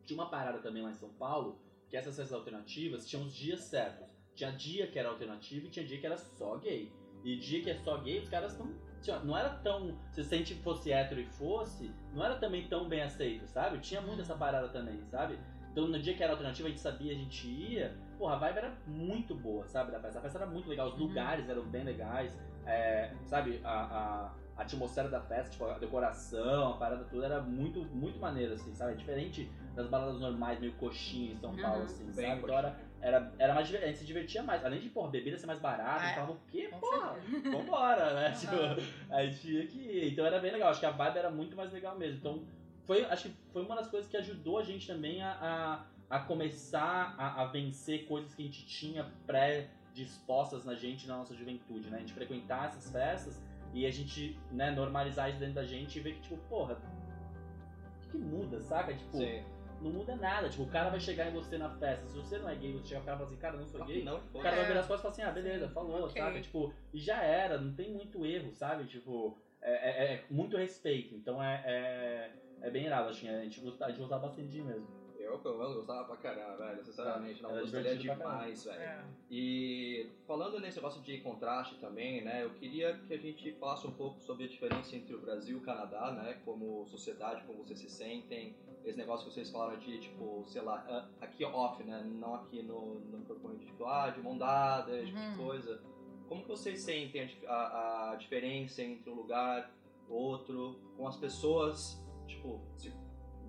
[0.04, 3.60] Tinha uma parada também lá em São Paulo, que essas festas alternativas tinham os dias
[3.60, 4.06] certos.
[4.34, 6.92] Tinha dia que era alternativo e tinha dia que era só gay.
[7.24, 8.72] E dia que é só gay, os caras não.
[9.02, 9.98] tinha- Não era tão.
[10.12, 13.78] Se a gente fosse hétero e fosse, não era também tão bem aceito, sabe?
[13.78, 15.38] Tinha muito essa parada também, sabe?
[15.72, 17.96] Então no dia que era alternativo, a gente sabia, a gente ia.
[18.18, 19.92] Porra, a vibe era muito boa, sabe?
[19.92, 20.18] Da festa.
[20.18, 21.06] A festa era muito legal, os Uhum.
[21.06, 22.36] lugares eram bem legais.
[22.68, 27.40] é, sabe, a, a, a atmosfera da festa, tipo, a decoração, a parada toda era
[27.40, 28.92] muito, muito maneira, assim, sabe?
[28.92, 31.84] É diferente das baladas normais, meio coxinha em São Paulo, Uhum.
[31.84, 32.42] assim, Bem sabe?
[32.42, 34.64] Então era, era, era mais a gente se divertia mais.
[34.64, 36.14] Além de, porra, bebida ser mais barata, É.
[36.14, 37.14] falava, o quê, Com porra?
[37.20, 37.50] certeza.
[37.56, 38.30] Vambora, né?
[38.32, 40.12] Tipo, a gente tinha que ir.
[40.12, 42.18] Então era bem legal, acho que a vibe era muito mais legal mesmo.
[42.18, 42.44] Então,
[42.84, 46.18] foi, acho que foi uma das coisas que ajudou a gente também a, a, a
[46.20, 51.88] começar a, a vencer coisas que a gente tinha pré-dispostas na gente na nossa juventude,
[51.90, 51.96] né?
[51.98, 53.42] A gente frequentar essas festas
[53.74, 58.00] e a gente, né, normalizar isso dentro da gente e ver que, tipo, porra, o
[58.02, 58.94] que, que muda, saca?
[58.94, 59.42] Tipo, Sim.
[59.80, 60.48] não muda nada.
[60.48, 62.06] Tipo, o cara vai chegar em você na festa.
[62.06, 63.84] Se você não é gay, você chega pro cara e fala assim, cara, não sou
[63.84, 64.04] gay.
[64.04, 64.68] Não, O cara vai É.
[64.68, 66.22] virar as costas e falar assim, ah, beleza, falou, ok.
[66.22, 66.40] saca?
[66.40, 68.84] Tipo, e já era, não tem muito erro, sabe?
[68.84, 71.14] Tipo, é, é- é muito respeito.
[71.16, 72.30] Então é, é,
[72.62, 74.86] é bem irado, que a gente a gente gostava bastante de ir mesmo.
[75.26, 76.84] Eu, pelo menos, gostava pra caramba, velho.
[76.84, 78.80] Sinceramente, não Era gostaria demais, velho.
[78.80, 79.04] É.
[79.30, 83.90] E falando nesse negócio de contraste também, né, eu queria que a gente falasse um
[83.92, 87.78] pouco sobre a diferença entre o Brasil e o Canadá, né, como sociedade, como vocês
[87.80, 92.02] se sentem, esse negócio que vocês falaram de, tipo, sei lá, ah, aqui off, né,
[92.04, 95.36] não aqui no, no microfone de, tipo, ah, de mão dada, tipo de Uhum.
[95.46, 95.82] coisa.
[96.28, 99.72] Como que vocês sentem a a, a diferença entre um lugar,
[100.08, 102.92] outro, com as pessoas, tipo, se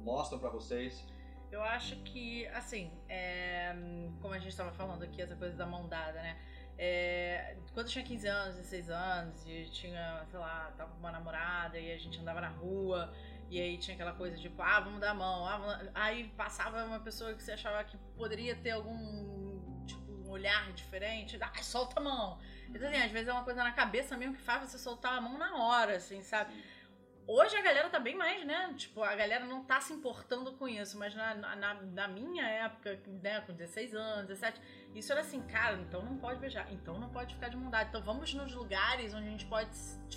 [0.04, 1.06] mostram pra vocês?
[1.52, 3.74] Eu acho que, assim, é,
[4.22, 6.38] como a gente estava falando aqui, essa coisa da mão dada, né?
[6.78, 11.12] É, quando eu tinha 15 anos, 16 anos, e tinha, sei lá, tava com uma
[11.12, 13.12] namorada e a gente andava na rua,
[13.50, 15.90] e aí tinha aquela coisa tipo, ah, vamos dar a mão, ah, vamos...
[15.96, 21.40] aí passava uma pessoa que você achava que poderia ter algum, tipo, um olhar diferente,
[21.42, 22.38] ah, solta a mão.
[22.70, 25.22] Então, assim, às vezes é uma coisa na cabeça mesmo que faz você soltar a
[25.22, 26.54] mão na hora, assim, sabe?
[27.28, 28.74] Hoje a galera tá bem mais, né?
[28.78, 32.98] Tipo, a galera não tá se importando com isso, mas na, na, na minha época,
[33.22, 34.62] né, com 16 anos, 17,
[34.96, 37.90] isso era assim, cara, então não pode beijar, então não pode ficar de mão dada.
[37.90, 39.70] Então vamos nos lugares onde a gente pode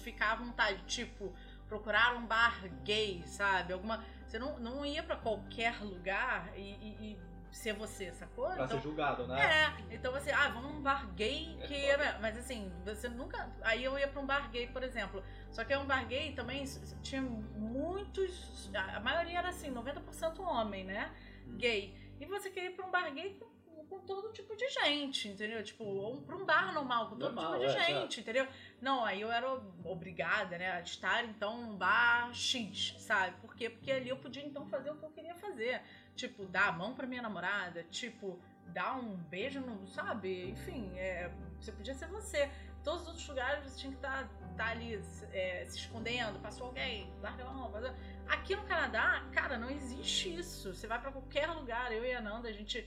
[0.04, 1.34] ficar à vontade, tipo,
[1.66, 3.72] procurar um bar gay, sabe?
[3.72, 4.04] Alguma.
[4.24, 7.18] Você não, não ia pra qualquer lugar e, e- e
[7.50, 8.46] ser você, sacou?
[8.46, 9.40] Pra Então, ser julgado, né?
[9.40, 12.18] é, então você, ah, vamos num bar gay É que era.
[12.20, 13.50] Mas assim, você nunca.
[13.62, 15.22] Aí eu ia pra um bar gay, por exemplo.
[15.50, 16.64] Só que é um bar gay também
[17.02, 18.70] tinha muitos.
[18.74, 21.10] A maioria era assim, 90% homem, né?
[21.46, 21.56] Hum.
[21.56, 21.94] Gay.
[22.20, 25.62] E você queria ir pra um bar gay com, com todo tipo de gente, entendeu?
[25.64, 28.46] Tipo, ou pra um bar normal, com todo Normal, tipo de é, gente, entendeu?
[28.80, 29.50] Não, aí eu era
[29.84, 33.36] obrigada, né, a estar então num bar X, sabe?
[33.40, 33.70] Por quê?
[33.70, 35.82] Porque ali eu podia então fazer o que eu queria fazer.
[36.20, 40.50] Tipo, dar a mão pra minha namorada, tipo, dar um beijo no, sabe?
[40.50, 42.50] Enfim, é, você podia ser você.
[42.84, 44.28] Todos os outros lugares você tinha que estar
[44.58, 44.94] ali
[45.32, 47.70] é, se escondendo, passou alguém, larga a mão.
[47.72, 47.94] faz-
[48.28, 50.74] Aqui no Canadá, cara, não existe isso.
[50.74, 52.86] Você vai pra qualquer lugar, eu e a Nanda, a gente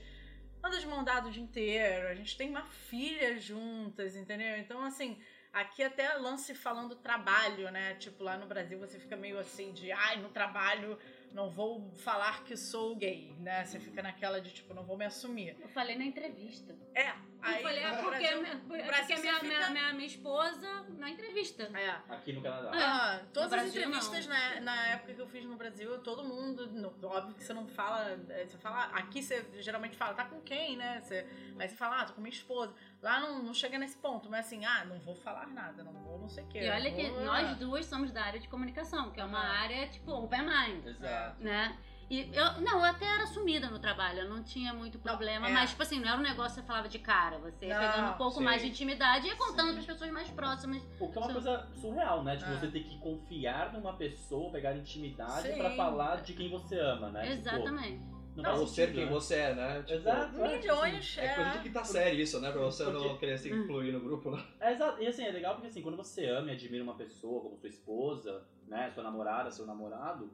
[0.62, 4.56] anda de mão dada o dia inteiro, a gente tem uma filha juntas, entendeu?
[4.58, 5.20] Então, assim,
[5.52, 7.94] aqui até lance falando trabalho, né?
[7.96, 10.96] Tipo, lá no Brasil você fica meio assim de, ai, no trabalho
[11.34, 13.64] não vou falar que sou gay, né?
[13.64, 15.56] Você fica naquela de, tipo, não vou me assumir.
[15.60, 16.74] Eu falei na entrevista.
[16.94, 17.12] É,
[17.44, 21.10] Aí, eu falei, é porque, Brasil- porque minha, você minha, fica- minha, minha esposa na
[21.10, 21.64] entrevista.
[21.74, 21.90] É.
[22.14, 22.70] Aqui no Canadá.
[22.74, 24.34] Ah, todas No as Brasil, entrevistas não.
[24.36, 27.66] na, na época que eu fiz no Brasil, todo mundo, no- óbvio que você não
[27.68, 31.00] fala, é, você fala, aqui você geralmente fala, tá com quem, né?
[31.00, 31.26] Você,
[31.58, 32.74] aí você fala, ah, tô com minha esposa.
[33.02, 36.18] Lá não, não chega nesse ponto, mas assim, ah, não vou falar nada, não vou
[36.18, 36.60] não sei o quê.
[36.60, 39.38] E olha não que vou- nós duas somos da área de comunicação, que é uma
[39.40, 39.60] Ah.
[39.60, 41.42] área, tipo, open mind, Exato.
[41.42, 41.76] né?
[42.10, 45.52] E eu, não, eu até era sumida no trabalho, eu não tinha muito problema, é.
[45.52, 47.90] mas, tipo assim, não era um negócio que você falava de cara, você ia Não,
[47.90, 48.44] pegando um pouco sim.
[48.44, 50.82] mais de intimidade e ia contando para as pessoas mais próximas.
[51.00, 51.32] O que é uma Sim.
[51.34, 52.36] coisa surreal, né?
[52.36, 52.54] Tipo, Ah.
[52.56, 57.22] você ter que confiar numa pessoa, pegar intimidade pra falar de quem você ama, né?
[57.22, 58.02] Tipo, Exatamente.
[58.36, 59.10] não Pra você sentido, quem né?
[59.12, 59.78] você é, né?
[59.82, 60.40] Tipo, Exato.
[60.44, 62.50] é, Milhões, É coisa de quinta série isso, né?
[62.50, 64.44] Pra você não Porque- querer se incluir no grupo, né?
[64.60, 65.00] É, exato.
[65.02, 67.68] E assim, é legal porque assim, quando você ama e admira uma pessoa, como sua
[67.68, 70.30] esposa, né, sua namorada, seu namorado,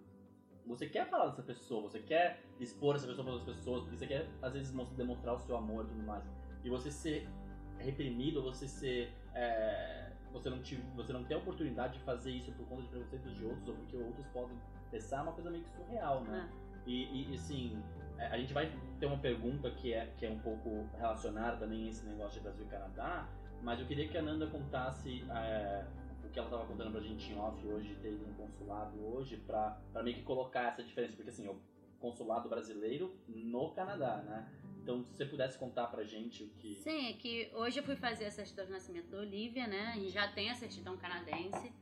[0.67, 4.07] você quer falar dessa pessoa, você quer expor essa pessoa para outras pessoas, porque você
[4.07, 6.25] quer, às vezes, demonstrar o seu amor e tudo mais.
[6.65, 7.29] E você ser
[7.79, 9.13] reprimido, você ser.
[9.35, 12.89] é, você, não tive, você não ter a oportunidade de fazer isso por conta de
[12.89, 14.57] preconceitos de outros ou porque outros podem
[14.91, 16.49] pensar é uma coisa meio que surreal, né?
[16.87, 17.83] E, e, e, assim,
[18.19, 21.87] é, a gente vai ter uma pergunta que é, que é um pouco relacionada também
[21.87, 23.29] a esse negócio de Brasil e Canadá,
[23.63, 25.85] mas eu queria que a Nanda contasse é,
[26.33, 29.81] que ela estava contando pra gente em off hoje, ter ido no consulado hoje, pra,
[29.93, 31.61] pra meio que colocar essa diferença, porque assim, o
[31.99, 34.49] consulado brasileiro no Canadá, né?
[34.83, 36.75] Então, se você pudesse contar pra gente o que.
[36.77, 39.95] Sim, é que hoje eu fui fazer a certidão de nascimento da Olivia, né?
[39.99, 41.73] E já tem a certidão canadense.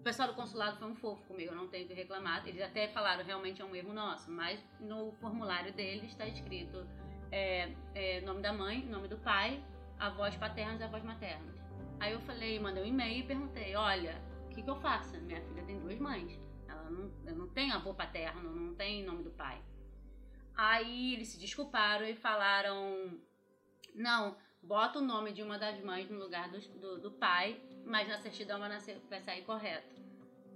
[0.00, 2.46] O pessoal do consulado foi um fofo comigo, eu não tenho que reclamar.
[2.46, 6.86] Eles até falaram, realmente é um erro nosso, mas no formulário deles está escrito
[7.30, 9.62] é, é, nome da mãe, nome do pai,
[9.98, 11.55] avós paternos e avós maternos.
[11.98, 15.16] Aí eu falei, mandei um e-mail e perguntei, olha, o que, que eu faço?
[15.20, 16.38] Minha filha tem duas mães.
[16.68, 19.62] Ela não, não tenho avô paterno, não tem nome do pai.
[20.54, 23.18] Aí eles se desculparam e falaram,
[23.94, 28.08] não, bota o nome de uma das mães no lugar do, do, do pai, mas
[28.08, 29.94] na certidão vai, nascer- vai sair correto.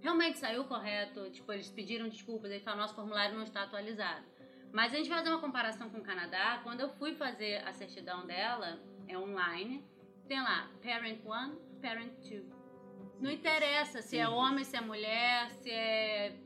[0.01, 4.25] Realmente saiu correto, tipo, eles pediram desculpas, eles falaram, nosso formulário não está atualizado.
[4.73, 7.73] Mas a gente vai fazer uma comparação com o Canadá, quando eu fui fazer a
[7.73, 9.85] certidão dela, é online,
[10.31, 12.45] tem lá, parent 1, parent 2.
[13.19, 16.37] Não interessa se é homem, se é mulher, se é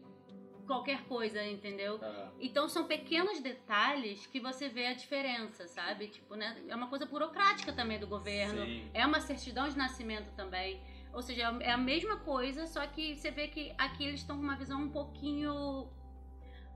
[0.66, 2.00] qualquer coisa, entendeu?
[2.02, 6.08] Ah, Então são pequenos detalhes que você vê a diferença, sabe?
[6.08, 6.64] Tipo, né?
[6.66, 8.64] É uma coisa burocrática também do governo.
[8.64, 8.90] sim.
[8.94, 10.80] É uma certidão de nascimento também.
[11.12, 14.42] Ou seja, é a mesma coisa, só que você vê que aqui eles estão com
[14.42, 15.90] uma visão um pouquinho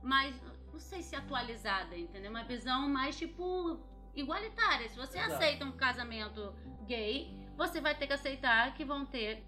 [0.03, 0.39] mais,
[0.71, 2.29] não sei se atualizada, entendeu?
[2.29, 3.79] Uma visão mais tipo
[4.15, 4.87] igualitária.
[4.89, 5.33] Se você Exato.
[5.33, 6.53] aceita um casamento
[6.85, 9.43] gay, você vai ter que aceitar que vão ter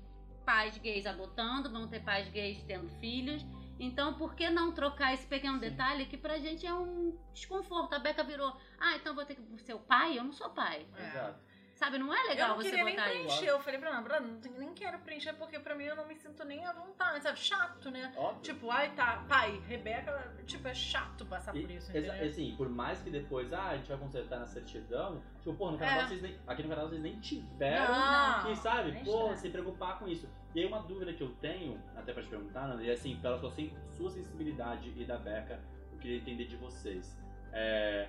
[0.45, 3.45] pais gays adotando, vão ter pais gays tendo filhos.
[3.79, 5.69] Então, por que não trocar esse pequeno Sim.
[5.69, 7.93] detalhe que pra gente é um desconforto?
[7.93, 10.17] A Beca virou, ah, então vou ter que ser o pai?
[10.17, 10.85] Eu não sou pai.
[10.97, 11.39] Exato.
[11.81, 13.23] Sabe, não é Eu legal não você queria nem botar isso.
[13.25, 13.47] preencher.
[13.49, 16.05] Eu falei pra ela, Bruno, não tem- nem quero preencher porque pra mim eu não
[16.05, 17.39] me sinto nem à vontade, sabe?
[17.39, 18.13] Chato, né?
[18.15, 18.41] Óbvio.
[18.43, 22.13] Tipo, ai tá, pai, Rebeca, tipo, é chato passar E, por isso, entendeu?
[22.23, 25.79] assim, por mais que depois, ah, a gente vai consertar na certidão, tipo, pô, no
[25.79, 26.07] Canadá É.
[26.07, 30.07] vocês nem, aqui no Canadá vocês nem tiveram Não, que, sabe, pô, se preocupar com
[30.07, 30.29] isso.
[30.53, 33.39] E aí uma dúvida que eu tenho, até pra te perguntar, Nanda, e assim, pela
[33.39, 33.51] sua,
[33.89, 35.59] sua sensibilidade e da Beca,
[35.91, 37.17] eu queria entender de vocês.
[37.51, 38.07] É,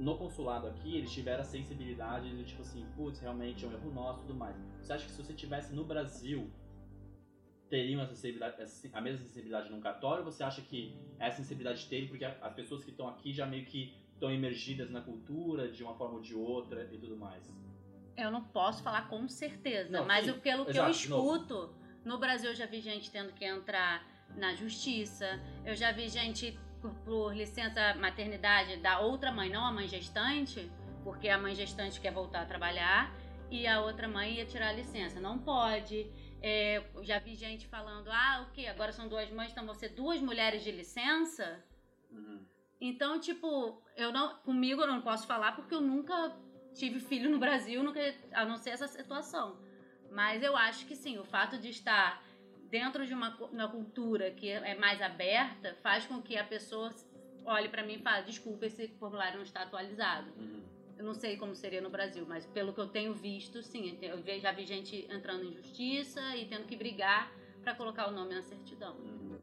[0.00, 3.92] no consulado aqui, eles tiveram a sensibilidade de tipo assim, putz, realmente é um erro
[3.92, 4.56] nosso e tudo mais.
[4.80, 6.50] Você acha que se você tivesse no Brasil,
[7.68, 10.24] teriam essa sensibilidade, essa- a mesma sensibilidade num cartório?
[10.24, 13.64] Ou você acha que essa sensibilidade teve porque as pessoas que estão aqui já meio
[13.66, 17.48] que estão emergidas na cultura de uma forma ou de outra e tudo mais?
[18.16, 21.08] Eu não posso falar com certeza, Não, mas sim, eu- pelo que exato, eu de
[21.08, 21.34] novo.
[21.36, 24.04] escuto, no Brasil eu já vi gente tendo que entrar
[24.36, 29.72] na justiça, eu já vi gente por, por licença maternidade da outra mãe, não a
[29.72, 30.70] mãe gestante,
[31.04, 33.14] porque a mãe gestante quer voltar a trabalhar
[33.50, 35.20] e a outra mãe ia tirar a licença.
[35.20, 36.10] Não pode.
[36.42, 38.66] É, já vi gente falando, ah, o que?
[38.66, 41.62] Agora são duas mães, então vão ser duas mulheres de licença?
[42.10, 42.44] Uhum.
[42.80, 46.34] Então, tipo, eu não, comigo eu não posso falar porque eu nunca
[46.74, 48.00] tive filho no Brasil, nunca,
[48.32, 49.58] a não ser essa situação.
[50.10, 52.22] Mas eu acho que sim, o fato de estar
[52.70, 56.90] dentro de uma, uma cultura que é mais aberta faz com que a pessoa
[57.44, 60.30] olhe pra mim e fale: desculpa, esse formulário não está atualizado.
[60.38, 60.62] Uhum.
[60.96, 63.98] Eu não sei como seria no Brasil, mas pelo que eu tenho visto, sim.
[64.02, 68.34] Eu já vi gente entrando em justiça e tendo que brigar pra colocar o nome
[68.34, 68.96] na certidão.
[68.96, 69.38] Uhum.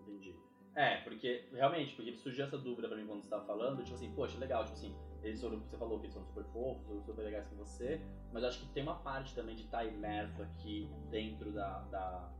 [0.00, 0.34] Entendi.
[0.74, 4.12] É, porque, realmente, porque surgiu essa dúvida pra mim quando você tava falando, tipo assim,
[4.14, 7.22] poxa, legal, tipo assim, eles foram, você falou que eles são super fofos, foram super
[7.22, 8.00] legais com você,
[8.32, 12.32] mas acho que tem uma parte também de estar imerso aqui dentro da, da,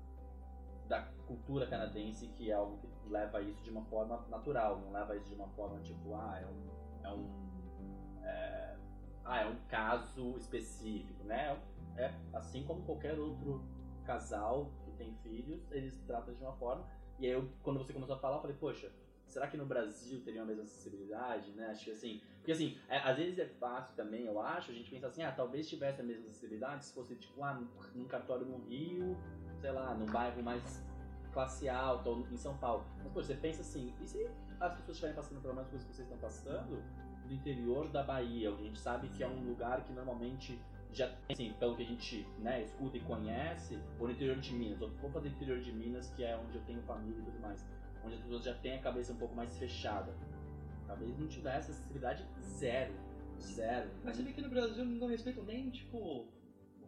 [0.89, 5.17] da cultura canadense que é algo que leva isso de uma forma natural, não leva
[5.17, 7.07] isso de uma forma tipo, ah, é um.
[7.07, 7.47] É um
[8.23, 8.77] é,
[9.25, 11.61] ah, é um caso específico, né?
[11.97, 13.65] É assim como qualquer outro
[14.05, 16.87] casal que tem filhos, eles tratam de uma forma.
[17.19, 18.93] E aí, eu, quando você começou a falar, eu falei, poxa,
[19.27, 21.69] será que no Brasil teria a mesma acessibilidade, né?
[21.69, 24.91] Acho que assim, porque assim, é, às vezes é fácil também, eu acho, a gente
[24.91, 27.61] pensa assim, ah, talvez tivesse a mesma acessibilidade se fosse tipo, ah,
[27.95, 29.17] num cartório no Rio,
[29.61, 30.85] sei lá, num bairro mais
[31.33, 32.85] classe alta ou em São Paulo.
[33.03, 34.27] Mas, pô, você pensa assim, e se
[34.59, 36.83] as pessoas estiverem passando pela mesma coisa que vocês estão passando
[37.27, 40.59] no interior da Bahia, onde a gente sabe que é um lugar que normalmente
[40.93, 44.55] já tem, assim, pelo que a gente né, escuta e conhece, ou no interior de
[44.55, 47.39] Minas, ou vou fazer interior de Minas, que é onde eu tenho família e tudo
[47.41, 47.67] mais,
[48.03, 50.15] onde as pessoas já têm a cabeça um pouco mais fechada.
[50.87, 52.95] Talvez não tivesse acessibilidade zero.
[53.39, 53.91] Zero.
[54.03, 56.27] Mas você vê que no Brasil não respeitam nem, tipo,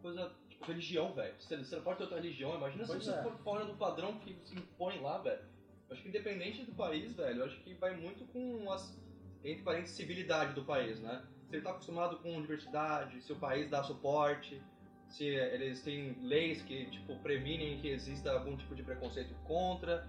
[0.01, 0.31] coisa,
[0.65, 1.33] religião, velho.
[1.39, 3.23] Você, você não pode ter outra religião, imagina Pois se você é.
[3.23, 5.41] for fora do padrão que se impõe lá, velho.
[5.89, 8.95] Acho que independente do país, velho, acho que vai muito com as,
[9.43, 11.23] entre parênteses, civilidade do país, né?
[11.49, 14.61] Se ele tá acostumado com diversidade, se o país dá suporte,
[15.07, 20.07] se eles têm leis que, tipo, previnem que exista algum tipo de preconceito contra,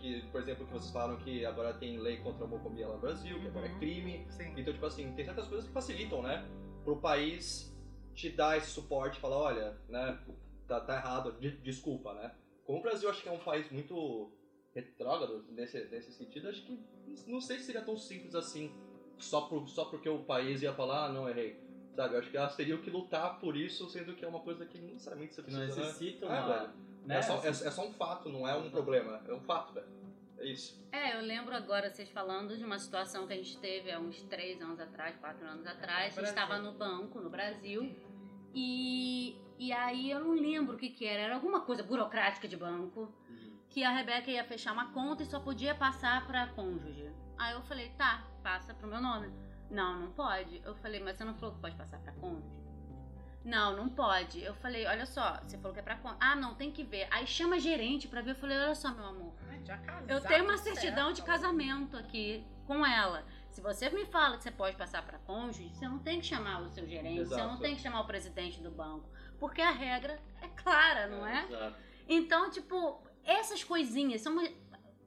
[0.00, 3.00] que, por exemplo, que vocês falaram que agora tem lei contra a homofobia lá no
[3.00, 3.78] Brasil, que agora é Uhum.
[3.80, 4.54] crime, Sim.
[4.56, 6.46] então, tipo assim, tem certas coisas que facilitam, né?
[6.84, 7.75] Pro país
[8.16, 10.18] te dar esse suporte, falar, olha, né,
[10.66, 12.34] tá, tá errado, de- desculpa, né?
[12.64, 14.32] Como o Brasil acho que é um país muito
[14.74, 16.78] retrógrado nesse, nesse sentido, acho que
[17.26, 18.72] não sei se seria tão simples assim,
[19.18, 21.64] só, por, só porque o país ia falar, ah, não, errei.
[21.94, 24.66] Sabe, eu acho que elas teriam que lutar por isso, sendo que é uma coisa
[24.66, 25.86] que não necessariamente você Que não precisa, né?
[25.86, 26.48] necessita É, uma.
[26.58, 26.72] velho.
[27.06, 27.16] né?
[27.18, 29.86] É, só, é, é só um fato, não é um problema, é um fato, velho.
[30.38, 30.78] É isso.
[30.92, 34.20] É, eu lembro agora vocês falando de uma situação que a gente teve há uns
[34.24, 36.12] três anos atrás, quatro anos atrás.
[36.18, 37.96] A gente estava no banco, no Brasil,
[38.58, 41.22] e, e aí eu não lembro o que que era.
[41.22, 43.58] Era alguma coisa burocrática de banco, Uhum.
[43.68, 47.10] que a Rebeca ia fechar uma conta e só podia passar pra cônjuge.
[47.38, 49.30] Aí eu falei, tá, passa pro meu nome.
[49.70, 50.62] Não, não pode.
[50.64, 52.48] Eu falei, mas você não falou que pode passar pra cônjuge?
[53.44, 54.42] Não, não pode.
[54.42, 56.18] Eu falei, olha só, você falou que é pra cônjuge.
[56.20, 57.06] Ah, não, tem que ver.
[57.10, 58.30] Aí chama gerente pra ver.
[58.30, 59.34] Eu falei, olha só, meu amor.
[60.08, 60.76] Eu tenho uma certo.
[60.80, 63.24] certidão de casamento aqui com ela.
[63.56, 66.60] Se você me fala que você pode passar para cônjuge, você não tem que chamar
[66.60, 67.62] o seu gerente, você não Exato.
[67.62, 69.08] tem que chamar o presidente do banco,
[69.40, 71.42] porque a regra é clara, não é?
[71.46, 71.76] Exato.
[72.06, 74.36] Então, tipo, essas coisinhas são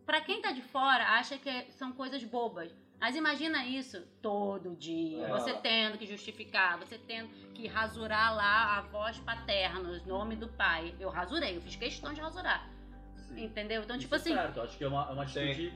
[0.04, 2.74] para quem tá de fora acha que são coisas bobas.
[3.00, 5.30] Mas imagina isso todo dia, É.
[5.30, 10.48] você tendo que justificar, você tendo que rasurar lá a voz paterna, o nome do
[10.48, 10.96] pai.
[11.00, 12.68] Eu rasurei, eu fiz questão de rasurar.
[13.16, 13.44] Sim.
[13.44, 13.84] Entendeu?
[13.84, 15.72] Então, Isso tipo é assim, certo, acho que é uma, é uma atitude.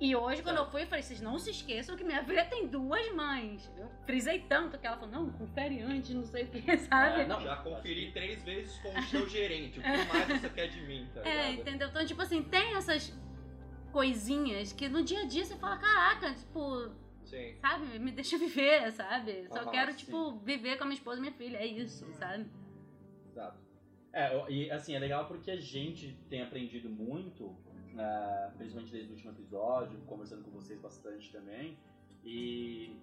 [0.00, 0.62] E hoje, quando Tá.
[0.62, 3.70] eu fui, eu falei, vocês não se esqueçam que minha filha tem duas mães.
[3.76, 7.22] Eu frisei tanto que ela falou, não, confere antes, não sei o que, sabe?
[7.22, 10.68] É, não, Já conferi três vezes com o seu gerente, o que mais você quer
[10.68, 11.60] de mim, tá É, ligado?
[11.68, 11.88] entendeu?
[11.88, 13.12] Então, tipo assim, tem essas
[13.92, 16.90] coisinhas que no dia a dia você fala, caraca, tipo,
[17.24, 17.56] Sim.
[17.60, 19.46] sabe, me deixa viver, sabe?
[19.48, 19.98] Só Aham, quero, sim.
[19.98, 22.46] tipo, viver com a minha esposa e minha filha, é isso, sabe?
[23.30, 23.58] Exato.
[24.12, 27.54] É, e assim, é legal porque a gente tem aprendido muito,
[27.98, 31.76] né, principalmente desde o último episódio, conversando com vocês bastante também.
[32.24, 32.96] E.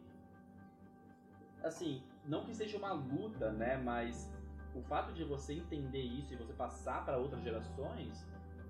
[1.63, 3.77] Assim, não que seja uma luta, né?
[3.77, 4.31] Mas
[4.73, 8.25] o fato de você entender isso e você passar para outras gerações,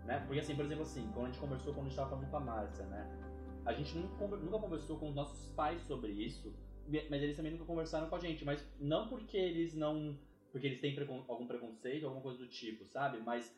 [0.06, 0.24] né?
[0.26, 2.38] Porque assim, por exemplo, assim, quando a gente conversou, quando a gente tava falando com
[2.38, 3.04] a Márcia, né?
[3.66, 6.54] A gente nunca, conver- nunca conversou com os nossos pais sobre isso,
[7.10, 8.46] mas eles também nunca conversaram com a gente.
[8.46, 10.18] Mas não porque eles não
[10.52, 10.96] porque eles têm
[11.28, 13.20] algum preconceito, alguma coisa do tipo, sabe?
[13.20, 13.54] Mas,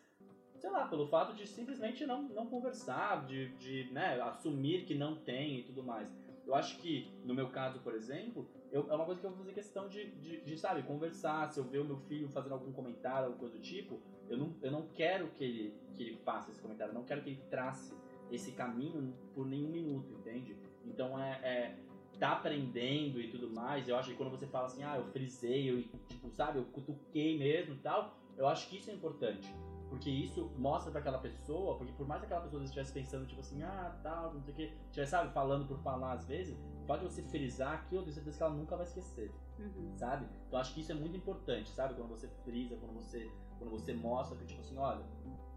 [0.58, 5.16] sei lá, pelo fato de simplesmente não, não conversar, de, de né, assumir que não
[5.16, 6.10] tem e tudo mais.
[6.46, 9.40] Eu acho que, no meu caso, por exemplo, eu, é uma coisa que eu vou
[9.40, 11.52] fazer questão de, de, de, sabe, conversar.
[11.52, 14.56] Se eu ver o meu filho fazendo algum comentário, alguma coisa do tipo, eu não,
[14.62, 17.42] eu não quero que ele, que ele faça esse comentário, eu não quero que ele
[17.50, 17.94] trace
[18.32, 20.56] esse caminho por nenhum minuto, entende?
[20.86, 21.76] Então é, é
[22.18, 25.70] tá aprendendo e tudo mais, eu acho que quando você fala assim, ah, eu frisei,
[25.70, 29.54] eu, tipo, sabe, eu cutuquei mesmo e tal, eu acho que isso é importante.
[29.90, 33.40] Porque isso mostra pra aquela pessoa, porque por mais que aquela pessoa estivesse pensando, tipo
[33.40, 37.04] assim, ah, tal, não sei o que, estivesse, sabe, falando por falar às vezes, pode
[37.04, 39.94] você frisar aquilo, eu tenho certeza que ela nunca vai esquecer, Uhum.
[39.96, 40.28] sabe?
[40.48, 41.94] Então acho que isso é muito importante, sabe?
[41.94, 45.06] Quando você frisa, quando você, quando você mostra que, tipo assim, olha,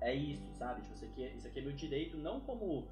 [0.01, 0.81] é isso, sabe?
[0.83, 2.87] Tipo, isso aqui, é- isso aqui é meu direito, não como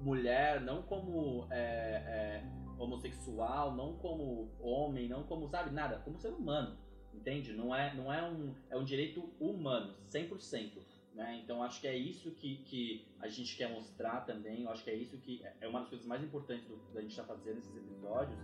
[0.00, 2.44] mulher, não como é, é,
[2.78, 6.76] homossexual, não como homem, não como, sabe, nada, como ser humano,
[7.14, 7.52] entende?
[7.52, 10.72] Não é, não é um, é um direito humano, 100%.
[11.14, 11.40] Né?
[11.44, 14.62] Então acho que é isso que, que a gente quer mostrar também.
[14.62, 17.10] Eu acho que é isso que é uma das coisas mais importantes do, da gente
[17.10, 18.38] estar tá fazendo esses episódios.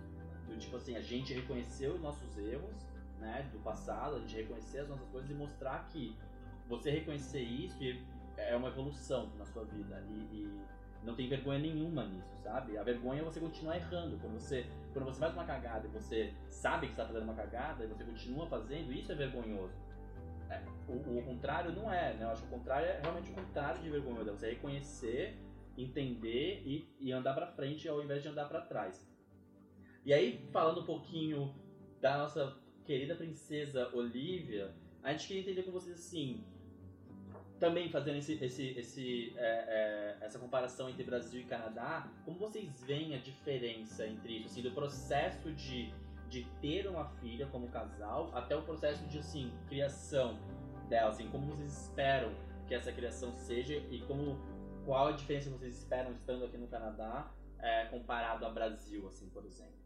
[0.47, 2.75] Do tipo assim, a gente reconhecer os nossos erros
[3.19, 6.15] né, do passado, a gente reconhecer as nossas coisas e mostrar que
[6.67, 7.77] você reconhecer isso
[8.37, 10.03] é uma evolução na sua vida.
[10.07, 10.61] E, e
[11.03, 12.77] não tem vergonha nenhuma nisso, sabe?
[12.77, 14.17] A vergonha é você continuar errando.
[14.17, 17.83] Quando você, quando você faz uma cagada e você sabe que está fazendo uma cagada
[17.83, 19.73] e você continua fazendo, isso é vergonhoso.
[20.49, 22.25] É, o, o, contrário não é, né?
[22.25, 24.29] Eu acho que o contrário é realmente o contrário de vergonhoso.
[24.29, 25.37] É você reconhecer,
[25.77, 29.07] entender e, e andar para frente ao invés de andar para trás.
[30.05, 31.55] E aí, falando um pouquinho
[32.01, 36.43] da nossa querida princesa Olivia, a gente queria entender com vocês assim,
[37.59, 42.81] também fazendo esse, esse, esse, é, é, essa comparação entre Brasil e Canadá, como vocês
[42.83, 45.93] veem a diferença entre isso, assim, do processo de,
[46.29, 50.39] de ter uma filha como casal até o processo de assim, criação
[50.87, 52.33] dela, assim, como vocês esperam
[52.67, 54.39] que essa criação seja e como
[54.85, 59.45] qual a diferença vocês esperam estando aqui no Canadá é, comparado ao Brasil, assim, por
[59.45, 59.78] exemplo.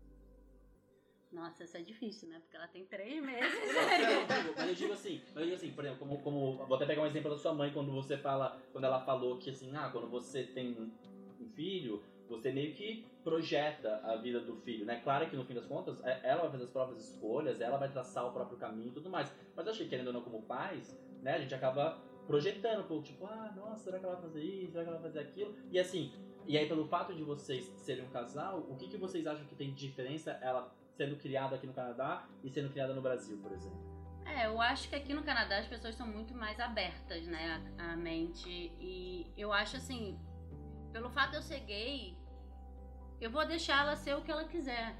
[1.34, 2.40] Nossa, isso é difícil, né?
[2.40, 3.52] Porque ela tem três meses.
[4.56, 6.66] mas eu digo assim, mas eu digo assim, por exemplo, como, como.
[6.68, 8.62] Vou até pegar um exemplo da sua mãe quando você fala.
[8.72, 10.78] Quando ela falou que assim, ah, quando você tem
[11.40, 15.02] um filho, você meio que projeta a vida do filho, né?
[15.04, 17.92] Claro que no fim das contas, é, ela vai fazer as próprias escolhas, ela vai
[17.92, 19.34] traçar o próprio caminho e tudo mais.
[19.56, 23.26] Mas eu achei que, querendo ou não, como pais, né, a gente acaba projetando, tipo,
[23.26, 24.72] ah, nossa, será que ela vai fazer isso?
[24.72, 25.56] Será que ela vai fazer aquilo?
[25.72, 26.12] E assim,
[26.46, 29.56] e aí pelo fato de vocês serem um casal, o que, que vocês acham que
[29.56, 33.52] tem de diferença ela sendo criada aqui no Canadá e sendo criada no Brasil, por
[33.52, 33.94] exemplo?
[34.26, 37.96] É, eu acho que aqui no Canadá as pessoas são muito mais abertas, né, a,
[37.96, 38.50] mente.
[38.80, 40.18] E eu acho assim,
[40.92, 42.18] pelo fato de eu ser gay,
[43.20, 44.96] eu vou deixar ela ser o que ela quiser.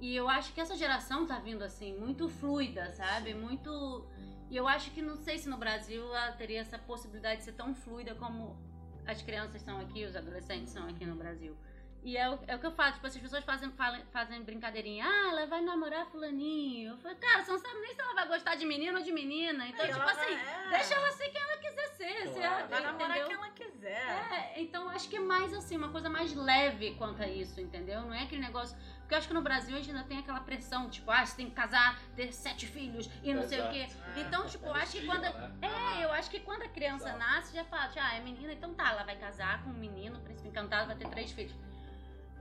[0.00, 3.34] E eu acho que essa geração tá vindo assim, muito fluida, sabe?
[3.34, 4.06] Muito.
[4.50, 7.52] E eu acho que não sei se no Brasil ela teria essa possibilidade de ser
[7.52, 8.58] tão fluida como
[9.06, 11.56] as crianças são aqui, os adolescentes são aqui no Brasil.
[12.04, 15.06] E é o, é o que eu faço, tipo, as pessoas fazem, fazem, fazem brincadeirinha,
[15.06, 16.92] ah, ela vai namorar fulaninho.
[16.92, 19.12] Eu falei, cara, você não sabe nem se ela vai gostar de menino ou de
[19.12, 19.68] menina.
[19.68, 20.70] Então, tipo assim, é.
[20.70, 22.22] deixa ela ser quem ela quiser ser.
[22.22, 22.32] Claro.
[22.32, 24.32] Se ela, vai namorar quem ela quiser.
[24.32, 28.00] É, então acho que é mais assim, uma coisa mais leve quanto a isso, entendeu?
[28.02, 28.76] Não é aquele negócio.
[28.98, 31.36] Porque eu acho que no Brasil a gente ainda tem aquela pressão, tipo, ah, você
[31.36, 33.48] tem que casar, ter sete filhos e não Exato.
[33.48, 33.94] sei o quê.
[34.16, 35.22] É, então, tipo, eu acho que quando.
[35.22, 35.60] Né?
[35.62, 37.18] É, eu acho que quando a criança Exato.
[37.18, 40.48] nasce, já fala, ah, é menina, então tá, ela vai casar com um menino, príncipe
[40.48, 41.54] encantado, vai ter três filhos.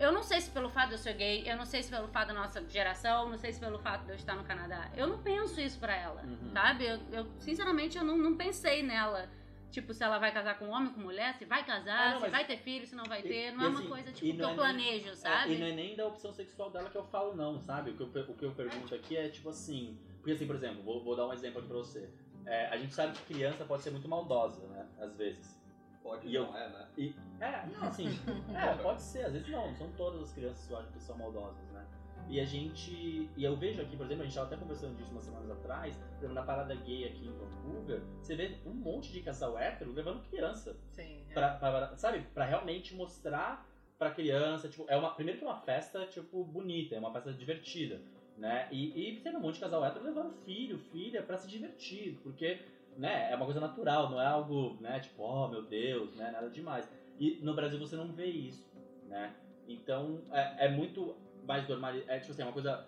[0.01, 2.07] Eu não sei se pelo fato de eu ser gay, eu não sei se pelo
[2.07, 4.89] fato da nossa geração, não sei se pelo fato de eu estar no Canadá.
[4.97, 6.51] Eu não penso isso pra ela, uhum.
[6.51, 6.87] sabe?
[6.87, 9.29] Eu, eu, sinceramente, eu não, não pensei nela.
[9.69, 12.29] Tipo, se ela vai casar com homem, com mulher, se vai casar, ah, não, se
[12.29, 13.51] vai ter filho, se não vai ter.
[13.51, 15.53] Não e, é uma assim, coisa tipo, que eu é planejo, nem, sabe?
[15.53, 17.91] É, e não é nem da opção sexual dela que eu falo, não, sabe?
[17.91, 19.99] O que eu, o que eu pergunto aqui é tipo assim.
[20.17, 22.09] Porque assim, por exemplo, vou, vou dar um exemplo aqui pra você.
[22.45, 24.87] É, a gente sabe que criança pode ser muito maldosa, né?
[24.99, 25.61] Às vezes.
[26.03, 26.87] Pode e não eu, é, né?
[26.97, 28.07] E, é, não, assim,
[28.55, 31.17] é, pode ser, às vezes não, são todas as crianças que eu acho que são
[31.17, 31.85] maldosas, né?
[32.29, 33.29] E a gente.
[33.35, 35.97] E eu vejo aqui, por exemplo, a gente estava até conversando disso umas semanas atrás,
[35.97, 39.91] por exemplo, na parada gay aqui em Vancouver, você vê um monte de casal hétero
[39.91, 40.77] levando criança.
[40.91, 41.25] Sim.
[41.29, 41.33] É.
[41.33, 42.21] Pra, pra, sabe?
[42.33, 45.13] Pra realmente mostrar pra criança, tipo, é uma.
[45.13, 48.01] Primeiro que é uma festa, tipo, bonita, é uma festa divertida.
[48.37, 48.67] Né?
[48.71, 52.59] E, e vê um monte de casal hétero levando filho, filha, pra se divertir, porque
[52.97, 56.49] né, é uma coisa natural, não é algo, né, tipo, oh meu Deus, né, nada
[56.49, 56.89] demais.
[57.19, 58.67] E no Brasil você não vê isso,
[59.08, 59.36] né?
[59.67, 62.88] Então é, é muito mais normal, é tipo assim, é uma coisa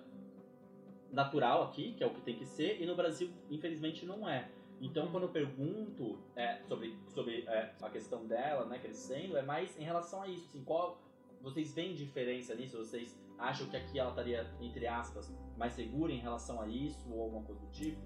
[1.11, 4.49] natural aqui, que é o que tem que ser, e no Brasil, infelizmente, não é.
[4.81, 9.79] Então, quando eu pergunto é, sobre, sobre é, a questão dela, né, crescendo, é mais
[9.79, 11.01] em relação a isso, assim, qual
[11.41, 12.77] vocês veem diferença nisso?
[12.77, 17.21] Vocês acham que aqui ela estaria, entre aspas, mais segura em relação a isso ou
[17.21, 18.01] alguma coisa do tipo?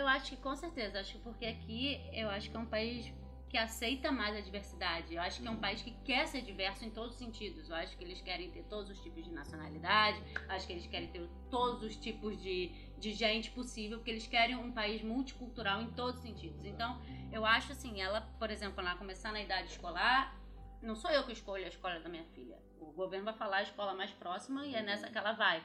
[0.00, 3.12] Eu acho que com certeza, acho que porque aqui eu acho que é um país
[3.50, 5.14] que aceita mais a diversidade.
[5.14, 5.60] Eu acho que é um uhum.
[5.60, 7.68] país que quer ser diverso em todos os sentidos.
[7.68, 11.08] Eu acho que eles querem ter todos os tipos de nacionalidade, acho que eles querem
[11.08, 15.90] ter todos os tipos de, de gente possível, porque eles querem um país multicultural em
[15.90, 16.64] todos os sentidos.
[16.64, 20.34] Então, eu acho assim, ela, por exemplo, ela começar na idade escolar,
[20.80, 22.56] não sou eu que escolho a escola da minha filha.
[22.80, 25.62] O governo vai falar a escola mais próxima e é nessa que ela vai.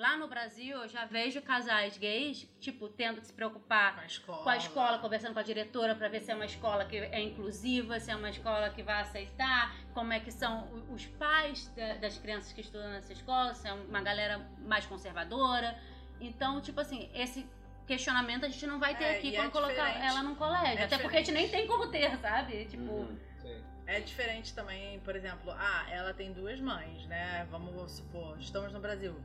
[0.00, 4.06] Lá no Brasil, eu já vejo casais gays, tipo, tendo que se preocupar com a
[4.06, 6.96] escola, com a escola conversando com a diretora para ver se é uma escola que
[6.96, 11.70] é inclusiva, se é uma escola que vai aceitar, como é que são os pais
[12.00, 15.78] das crianças que estudam nessa escola, se é uma galera mais conservadora.
[16.18, 17.46] Então, tipo assim, esse
[17.86, 20.78] questionamento a gente não vai ter é, aqui quando é colocar ela num colégio.
[20.78, 21.02] É Até diferente.
[21.02, 22.64] porque a gente nem tem como ter, sabe?
[22.64, 22.90] Tipo.
[22.90, 23.18] Uhum.
[23.86, 27.44] É diferente também, por exemplo, ah, ela tem duas mães, né?
[27.50, 29.20] Vamos supor, estamos no Brasil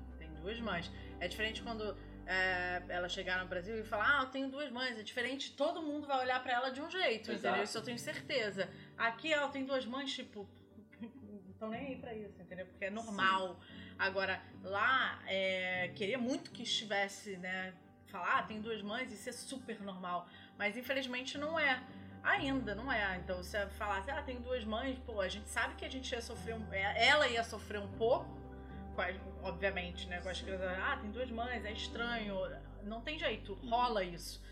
[0.45, 0.91] duas mães.
[1.19, 1.83] É diferente quando
[2.27, 5.81] é, ela chegar no Brasil e falar, ah, eu tenho duas mães, é diferente, todo
[5.81, 7.47] mundo vai olhar pra ela de um jeito, Exato.
[7.47, 7.63] entendeu?
[7.63, 8.69] Isso eu tenho certeza.
[8.97, 10.47] Aqui ela tem duas mães, tipo,
[11.01, 12.65] não estão nem aí pra isso, entendeu?
[12.67, 13.59] Porque é normal.
[13.97, 17.73] Agora, lá, é, queria muito que estivesse, né,
[18.07, 20.27] falar, ah, tem duas mães, isso é super normal.
[20.57, 21.81] Mas infelizmente não é.
[22.23, 23.17] Ainda, não é.
[23.17, 26.11] Então, se você falasse, ah, tem duas mães, pô, a gente sabe que a gente
[26.11, 26.73] ia sofrer um.
[26.73, 28.25] é, Ela ia sofrer um pouco,
[29.43, 30.21] obviamente, né?
[30.21, 32.35] Com as crianças, ah, tem duas mães, é estranho.
[32.83, 34.43] Não tem jeito, rola isso.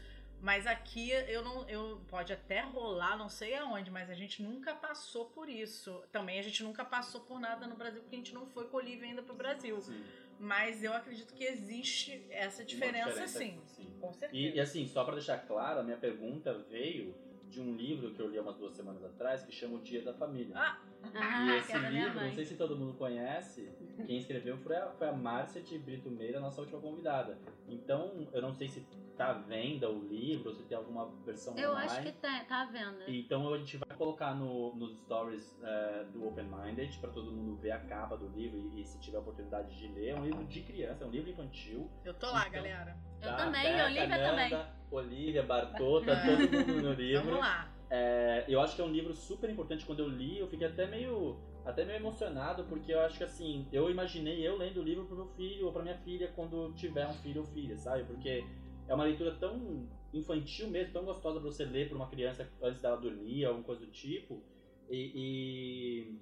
[0.44, 1.70] Mas aqui eu não.
[1.70, 6.04] Eu, pode até rolar, não sei aonde, mas a gente nunca passou por isso.
[6.12, 8.76] Também a gente nunca passou por nada no Brasil, porque a gente não foi com
[8.76, 9.80] Olivia ainda pro Brasil.
[9.80, 10.04] Sim.
[10.38, 13.62] Mas eu acredito que existe essa Uma diferença, sim.
[13.68, 13.90] sim.
[14.02, 14.36] Com certeza.
[14.36, 17.16] E, e assim, só pra deixar claro, a minha pergunta veio
[17.54, 20.02] de um livro que eu li há umas duas semanas atrás, que chama O Dia
[20.02, 20.54] da Família.
[20.56, 23.70] Ah, e Ah, esse livro, não sei se todo mundo conhece,
[24.06, 27.38] quem escreveu foi a, foi a Márcia de Brito Meira, nossa última convidada.
[27.68, 28.86] Então, eu não sei se
[29.16, 31.88] tá à venda o livro, ou se tem alguma versão Eu online.
[31.90, 33.04] acho que tá, tá à venda.
[33.08, 37.72] Então a gente colocar no, nos stories eh, do Open Minded para todo mundo ver
[37.72, 40.10] a capa do livro e, e se tiver a oportunidade de ler.
[40.10, 41.90] É um livro de criança, é um livro infantil.
[42.04, 42.98] eu tô lá, Então, galera.
[43.22, 43.36] Eu tá?
[43.38, 44.66] também, Beca, Olivia Nanda, também.
[44.92, 47.26] Olivia, Bartô, tá todo mundo no livro.
[47.26, 47.70] Vamos lá.
[47.90, 49.86] É, eu acho que é um livro super importante.
[49.86, 53.68] Quando eu li, eu fiquei até meio, até meio emocionado, porque eu acho que assim,
[53.72, 57.08] eu imaginei eu lendo o livro pro meu filho ou pra minha filha quando tiver
[57.08, 58.04] um filho ou filha, sabe?
[58.06, 58.44] Porque
[58.88, 62.82] é uma leitura tão infantil mesmo, tão gostosa pra você ler pra uma criança antes
[62.82, 64.42] dela dormir, alguma coisa do tipo.
[64.90, 66.20] E, e-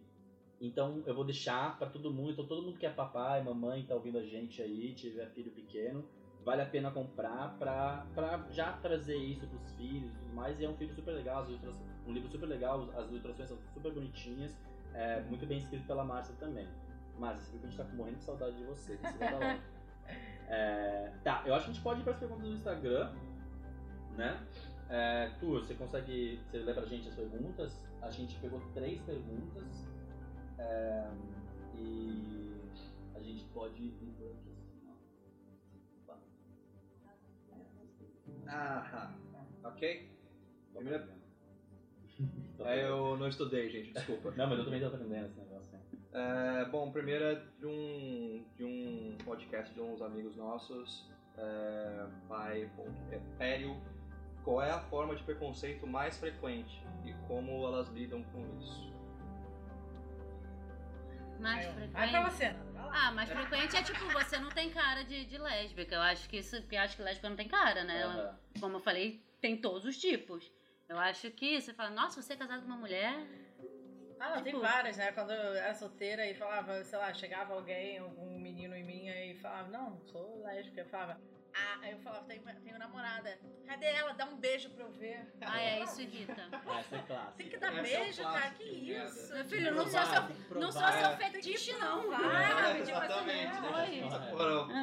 [0.62, 2.32] então eu vou deixar pra todo mundo.
[2.32, 6.06] Então todo mundo que é papai, mamãe, tá ouvindo a gente aí, tiver filho pequeno,
[6.46, 10.60] vale a pena comprar pra, pra já trazer isso pros filhos e tudo mais.
[10.60, 11.46] E é um filme super legal,
[12.06, 14.56] um livro super legal, as ilustrações são super bonitinhas,
[14.94, 16.68] é, muito bem escrito pela Márcia também.
[17.18, 19.62] Márcia, a gente tá morrendo de saudade de você, você vai logo.
[20.54, 23.10] É, tá, eu acho que a gente pode ir pras perguntas do Instagram,
[24.18, 24.46] né?
[24.90, 26.40] É, tu, você consegue.
[26.50, 27.74] Você lê pra gente as perguntas?
[28.02, 29.88] A gente pegou três perguntas.
[30.60, 31.10] é,
[31.76, 32.62] e
[33.16, 34.52] a gente pode ir por aqui.
[34.52, 34.90] assim,
[36.10, 36.14] ó.
[38.48, 39.14] Ah,
[39.64, 40.10] ok.
[40.74, 41.08] Primeira-
[42.64, 44.30] É, eu não estudei, gente, desculpa.
[44.38, 45.68] Não, mas eu também tô aprendendo esse negócio.
[45.72, 45.80] né?
[46.14, 52.70] É, bom, primeiro é de um, de um podcast de uns amigos nossos, é, pai,
[53.40, 53.76] Pério.
[54.44, 58.92] Qual é a forma de preconceito mais frequente e como elas lidam com isso?
[61.40, 62.54] Mais Vai pra frequente.
[62.54, 62.72] você.
[62.94, 65.96] Ah, mais frequente é tipo, você não tem cara de, de lésbica.
[65.96, 68.02] Eu acho que isso, porque acho que lésbica não tem cara, né?
[68.02, 70.52] Ela- como eu falei, tem todos os tipos.
[70.90, 73.16] Eu acho que você fala, nossa, você é casado com uma mulher?
[74.20, 75.12] Ah, não, tem Tipo- várias, né?
[75.14, 79.36] Quando eu era solteira e falava, sei lá, chegava alguém, algum menino em mim e
[79.36, 80.82] falava, não, sou lésbica.
[80.82, 81.20] Eu falava,
[81.54, 83.40] ah, aí eu falava, tenho, tenho namorada.
[83.68, 84.14] Cadê ela?
[84.14, 85.26] Dá um beijo pra eu ver.
[85.42, 86.42] Ah, é, isso irrita.
[86.80, 87.34] Essa é clássica.
[87.38, 88.40] Tem que dar Essa é um beijo, cara.
[88.40, 89.34] clássico, Que isso?
[89.34, 92.12] Meu filho, não sou seu, não sou seu fetiche, não.
[92.14, 94.74] Ah, É, tipo assim, exatamente.
[94.74, 94.81] É.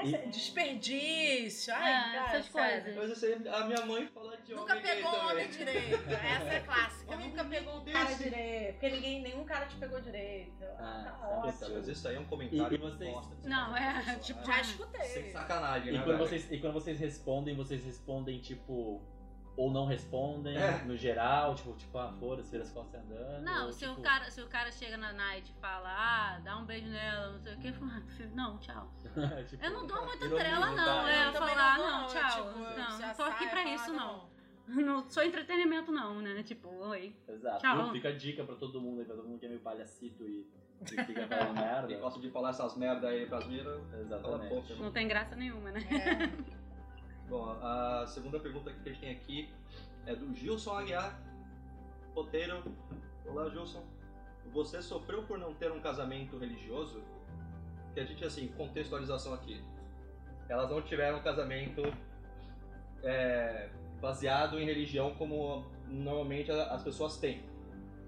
[0.00, 1.74] Ah, Essa desperdício.
[1.74, 2.96] Ai, Ah, cara, essas coisas.
[2.96, 5.30] Mas aí, a minha mãe fala de Nunca homem gay pegou também.
[5.30, 6.10] homem direito.
[6.10, 7.10] Essa é clássica.
[7.14, 8.72] Homem Nunca pegou um cara direito.
[8.72, 10.64] Porque ninguém, nenhum cara te pegou direito.
[10.78, 11.74] Ah, tá ótimo.
[11.74, 14.44] Mas isso aí é um comentário E- e vocês- bosta Não, é, pessoa, tipo?
[14.46, 15.32] Já Sem escutei.
[15.32, 16.28] sacanagem, E né, quando, velho?
[16.28, 19.02] vocês, e quando vocês respondem, vocês respondem tipo.
[19.56, 20.82] Ou não respondem, É.
[20.84, 23.42] no geral, tipo, tipo, ah, foda-se, vira as costas andando.
[23.42, 26.40] Não, ou, se, tipo, o cara, se o cara chega na night e fala, ah,
[26.42, 28.02] dá um beijo nela, não sei o que, eu ah,
[28.34, 28.90] não, tchau.
[29.48, 30.72] tipo, Eu não dou muita trela, tá?
[30.74, 31.08] não.
[31.08, 32.46] É, eu também falo, ah, não, eu, tchau.
[32.48, 34.30] tipo, Não, não tô aqui pra isso, ah, não.
[34.70, 36.44] Não sou entretenimento, não, né?
[36.44, 37.12] Tipo, oi.
[37.26, 37.58] Exato.
[37.58, 37.82] Tchau.
[37.84, 37.92] Viu?
[37.92, 40.46] Fica a dica pra todo mundo aí, pra todo mundo que é meio palhacito e,
[40.82, 41.92] e fica falando merda.
[41.92, 44.54] E gosta de falar essas merda aí pras a Exatamente.
[44.54, 44.74] boca.
[44.76, 45.80] Não tem graça nenhuma, né?
[45.90, 46.59] É.
[47.30, 49.48] Bom, a segunda pergunta que a gente tem aqui
[50.04, 51.16] é do Gilson Aguiar,
[52.12, 52.60] roteiro.
[53.24, 53.84] Olá, Gilson.
[54.52, 57.00] Você sofreu por não ter um casamento religioso?
[57.94, 59.62] Que a gente, assim, contextualização aqui.
[60.48, 61.82] Elas não tiveram um casamento
[63.04, 63.68] é,
[64.00, 67.44] baseado em religião como normalmente as pessoas têm.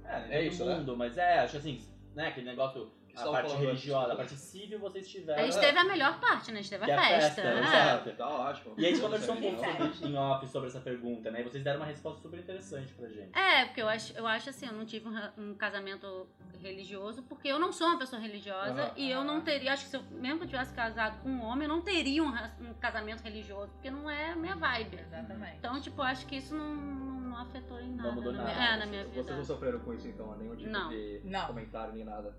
[0.05, 1.81] É, É isso, isso, mundo, mas é, acho assim,
[2.12, 5.44] né, aquele negócio, a parte religiosa, a parte civil vocês A tiveram.
[5.44, 6.58] gente teve a melhor parte, né?
[6.60, 7.42] A gente teve Que é a a festa.
[7.42, 7.60] festa, né?
[7.60, 8.12] exato.
[8.12, 8.74] Tá ótimo.
[8.78, 11.40] E a gente conversou um pouco sobre, em off sobre essa pergunta, né?
[11.40, 13.36] E vocês deram uma resposta super interessante pra gente.
[13.38, 16.26] É, porque eu acho, eu acho assim, eu não tive um, um casamento
[16.60, 18.92] religioso, porque eu não sou uma pessoa religiosa Aham.
[18.96, 21.42] e eu não teria, acho que se eu, mesmo que eu tivesse casado com um
[21.44, 24.98] homem, eu não teria um, um casamento religioso, porque não é a minha vibe.
[25.00, 25.56] Exatamente.
[25.58, 28.12] Então, tipo, eu acho que isso não, não, não afetou em nada.
[28.12, 28.54] mudou na nada.
[28.54, 29.22] Minha, é, na minha vida.
[29.22, 30.88] Vocês não sofreram com isso então, nenhum tipo Não.
[30.88, 31.46] de Não.
[31.48, 32.34] comentário nem nada.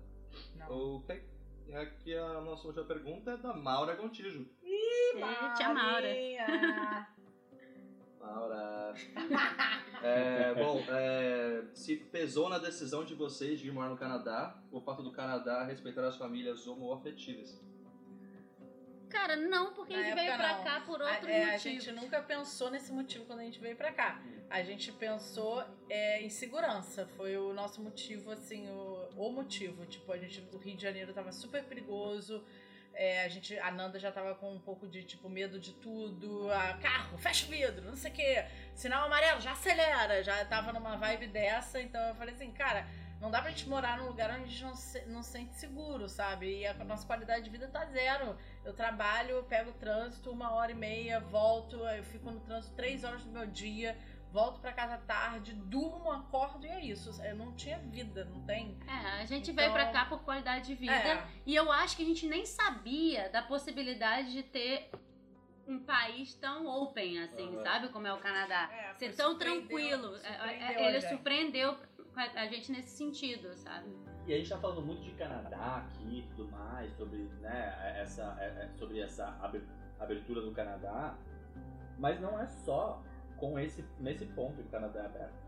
[0.56, 0.96] Não.
[0.96, 1.22] Ok.
[1.66, 4.46] E aqui a nossa última pergunta é da Maura Gontijo.
[4.62, 5.20] Ih,
[5.56, 6.08] tia Maura.
[8.20, 8.94] Maura.
[10.02, 14.78] É, bom, é, se pesou na decisão de vocês de ir morar no Canadá o
[14.78, 17.58] fato do Canadá respeitar as famílias homoafetivas?
[19.14, 20.64] Cara, não, porque a Na gente veio pra não.
[20.64, 23.76] cá por A, outros é, a gente nunca pensou nesse motivo quando a gente veio
[23.76, 24.20] pra cá.
[24.50, 27.06] A gente pensou é, em segurança.
[27.16, 29.86] Foi o nosso motivo, assim, o, o motivo.
[29.86, 32.44] Tipo, a gente, o Rio de Janeiro tava super perigoso.
[32.92, 36.50] É, a gente, a Nanda já tava com um pouco de, tipo, medo de tudo.
[36.50, 38.44] Ah, carro, fecha o vidro, não sei o quê.
[38.74, 40.24] Sinal amarelo, já acelera.
[40.24, 41.80] Já tava numa vibe dessa.
[41.80, 42.84] Então eu falei assim, cara,
[43.24, 45.54] não dá pra gente morar num lugar onde a gente não se, não se sente
[45.54, 46.58] seguro, sabe?
[46.60, 48.36] E a nossa qualidade de vida tá zero.
[48.62, 53.02] Eu trabalho, pego o trânsito uma hora e meia, volto, eu fico no trânsito três
[53.02, 53.96] horas do meu dia,
[54.30, 57.18] volto pra casa tarde, durmo, acordo e é isso.
[57.22, 58.76] Eu não tinha vida, não tem?
[58.86, 60.92] É, a gente Então- veio pra cá por qualidade de vida.
[60.92, 61.26] É.
[61.46, 64.90] E eu acho que a gente nem sabia da possibilidade de ter
[65.66, 67.62] um país tão open assim, Aham.
[67.64, 67.88] sabe?
[67.88, 68.68] Como é o Canadá.
[68.70, 70.14] É, Ser tão surpreendeu- tranquilo.
[70.16, 71.78] É, surpreendeu é, a ele surpreendeu
[72.16, 73.88] a gente nesse sentido, sabe?
[74.26, 78.36] E a gente tá falando muito de Canadá aqui e tudo mais, sobre, né, essa,
[78.40, 79.62] é- é- sobre essa aber-
[80.00, 81.16] abertura do Canadá,
[81.98, 83.02] mas não é só
[83.36, 85.44] com esse, nesse ponto que o Canadá é aberto.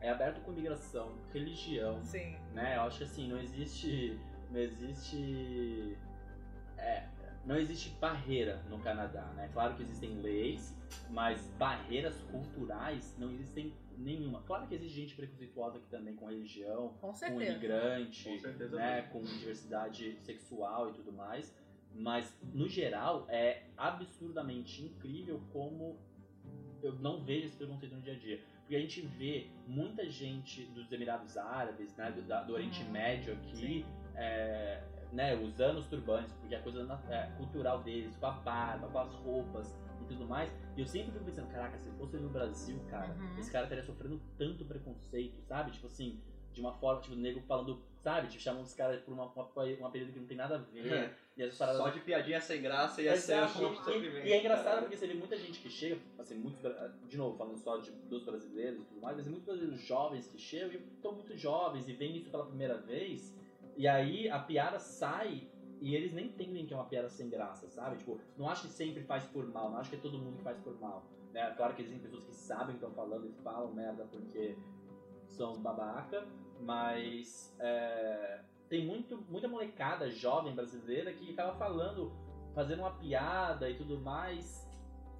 [0.00, 2.36] É aberto com migração, religião, Sim.
[2.52, 2.76] né?
[2.76, 4.18] Eu acho que assim, não existe.
[4.50, 5.96] Não existe.
[6.76, 7.06] É,
[7.46, 9.48] não existe barreira no Canadá, né?
[9.52, 10.76] Claro que existem leis,
[11.10, 14.42] mas barreiras culturais não existem nenhuma.
[14.42, 19.02] Claro que existe gente preconceituosa aqui também com religião, Com com imigrante, Com certeza né,
[19.02, 21.54] com diversidade sexual e tudo mais.
[21.94, 25.98] Mas, no geral, é absurdamente incrível como
[26.82, 28.40] eu não vejo esse preconceito no dia a dia.
[28.60, 32.90] Porque a gente vê muita gente dos Emirados Árabes, né, do, do Oriente Uhum.
[32.90, 33.84] Médio aqui,
[34.16, 34.82] é,
[35.12, 39.14] né, usando os turbantes, porque é coisa é, cultural deles, com a barba, com as
[39.16, 40.50] roupas e tudo mais.
[40.76, 43.38] E eu sempre fico pensando, caraca, se fosse no Brasil, cara, Uhum.
[43.38, 45.70] esse cara estaria sofrendo tanto preconceito, sabe?
[45.70, 46.18] Tipo assim,
[46.52, 48.28] de uma forma, tipo, o nego falando, sabe?
[48.28, 49.50] Tipo, chamando os caras por uma, uma,
[49.80, 51.14] um apelido que não tem nada a ver.
[51.36, 53.62] E essas paradas Só de piadinha sem graça e Exato.
[53.62, 54.26] é um E- sofrimento.
[54.26, 54.80] E, é engraçado cara.
[54.82, 56.60] porque você vê muita gente que chega, assim, muitos,
[57.08, 60.38] de novo, falando só de, dos brasileiros e tudo mais, mas muitos brasileiros jovens que
[60.38, 63.34] chegam e estão muito jovens e veem isso pela primeira vez,
[63.76, 65.48] e aí a piada sai
[65.82, 67.96] e eles nem entendem que é uma piada sem graça, sabe?
[67.96, 70.44] Tipo, não acho que sempre faz por mal, não acho que é todo mundo que
[70.44, 71.02] faz por mal.
[71.32, 71.52] Né?
[71.56, 74.56] Claro que existem pessoas que sabem o que estão falando e falam merda porque
[75.26, 76.24] são babaca,
[76.60, 82.12] mas é, tem muito, muita molecada jovem brasileira que acaba falando,
[82.54, 84.70] fazendo uma piada e tudo mais,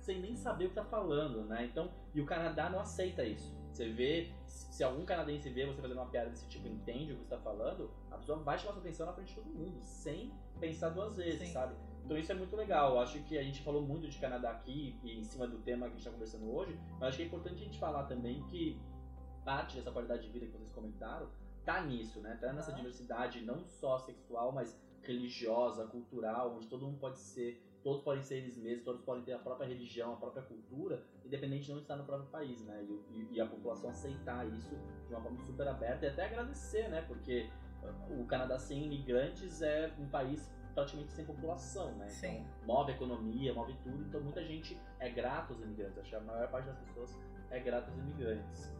[0.02, 1.64] sem nem saber o que tá falando, né?
[1.64, 3.54] Então, e o Canadá não aceita isso.
[3.72, 7.22] Você vê, se algum canadense vê você fazendo uma piada desse tipo entende o que
[7.22, 10.30] você tá falando, a pessoa vai chamar sua atenção na frente de todo mundo, sem
[10.60, 11.52] pensar duas vezes, Sim.
[11.52, 11.74] sabe?
[12.04, 12.94] Então isso é muito legal.
[12.94, 15.86] Eu acho que a gente falou muito de Canadá aqui e em cima do tema
[15.86, 18.42] que a gente está conversando hoje, mas acho que é importante a gente falar também
[18.44, 18.78] que
[19.44, 21.28] parte dessa qualidade de vida que vocês comentaram
[21.64, 22.36] tá nisso, né?
[22.40, 22.78] Tá nessa Aham.
[22.78, 28.36] diversidade não só sexual, mas religiosa, cultural, onde todo mundo pode ser, todos podem ser
[28.36, 31.96] eles mesmos, todos podem ter a própria religião, a própria cultura, independente de onde está
[31.96, 32.84] no próprio país, né?
[33.10, 34.76] E, e- a população aceitar isso
[35.08, 37.02] de uma forma super aberta e até agradecer, né?
[37.02, 37.48] Porque
[37.82, 42.06] uh, o Canadá sem imigrantes é um país praticamente sem população, né?
[42.06, 42.46] Então, Sim.
[42.64, 45.98] move a economia, move tudo, então muita gente é grata aos imigrantes.
[45.98, 47.18] Acho que a maior parte das pessoas
[47.50, 48.72] é grata aos imigrantes.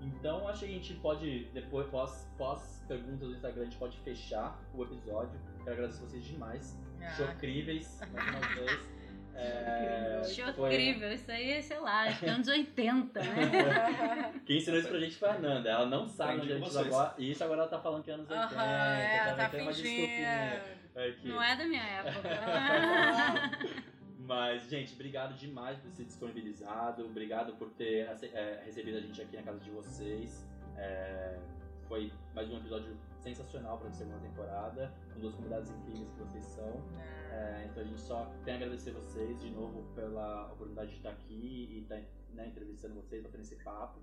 [0.00, 3.98] Então acho que a gente pode, depois, pós, pós perguntas do Instagram, a gente pode
[4.00, 5.38] fechar o episódio.
[5.64, 6.78] Quero agradecer vocês demais.
[7.02, 7.10] Ah.
[7.10, 8.98] Chocríveis, mais uma vez.
[9.40, 11.12] É, Achou foi- incrível.
[11.12, 14.32] Isso aí, sei lá, acho que é anos 80, né?
[14.44, 15.70] Quem ensinou isso pra gente foi a Nanda.
[15.70, 17.14] Ela não sabe onde a gente agora.
[17.16, 18.44] E isso agora ela tá falando que é anos 80.
[18.54, 19.88] Aham, é, também tá tem uma fingindo.
[19.96, 20.62] desculpinha
[20.96, 21.28] aqui.
[21.28, 22.28] Não é da minha época.
[24.26, 27.06] Mas, gente, obrigado demais por ter se disponibilizado.
[27.06, 30.44] Obrigado por ter é, recebido a gente aqui na casa de vocês.
[30.76, 31.38] É,
[31.86, 32.96] foi mais um episódio
[33.34, 36.82] sensacional para a segunda temporada, com duas convidados incríveis que vocês são.
[37.30, 41.10] É, então a gente só tem a agradecer vocês de novo pela oportunidade de estar
[41.10, 42.00] aqui e estar
[42.32, 44.00] né, entrevistando vocês, batendo esse papo.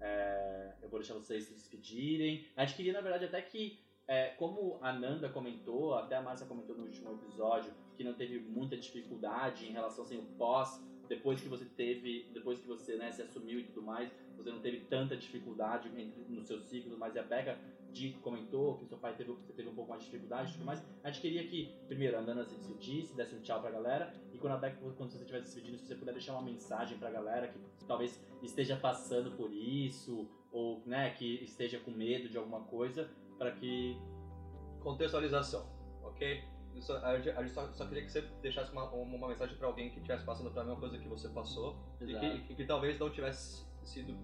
[0.00, 2.46] É, eu vou deixar vocês se despedirem.
[2.56, 6.46] A gente queria, na verdade, até que, é, como a Nanda comentou, até a Márcia
[6.46, 11.40] comentou no último episódio, que não teve muita dificuldade em relação assim, o pós, depois
[11.40, 14.80] que você teve, depois que você né, se assumiu e tudo mais, você não teve
[14.80, 15.88] tanta dificuldade
[16.28, 17.58] no seu ciclo, mas a Becca
[18.22, 20.84] comentou que seu pai teve, você teve um pouco mais de dificuldade e tudo mais.
[21.02, 24.38] A gente queria que, primeiro, a Nanda se despedisse, desse um tchau pra galera, e
[24.38, 27.48] quando a Becca, quando você estiver despedindo, se você puder deixar uma mensagem pra galera
[27.48, 33.10] que talvez esteja passando por isso, ou né, que esteja com medo de alguma coisa,
[33.38, 33.96] para que.
[34.82, 35.66] Contextualização,
[36.02, 36.44] ok?
[36.80, 39.96] só, a gente, só, só queria que você deixasse uma, uma mensagem pra alguém que
[39.96, 43.64] estivesse passando pela mesma coisa que você passou e que, e que talvez não tivesse
[43.84, 44.16] sido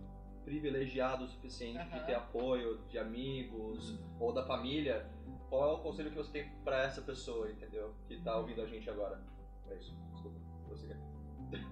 [0.51, 2.07] privilegiado o suficiente de Aham.
[2.07, 5.09] ter apoio de amigos ou da família.
[5.48, 7.94] Qual é o conselho que você tem pra essa pessoa, entendeu?
[8.09, 9.22] Que tá ouvindo a gente agora.
[9.68, 9.96] É isso.
[10.12, 10.38] Desculpa.
[10.68, 10.96] Você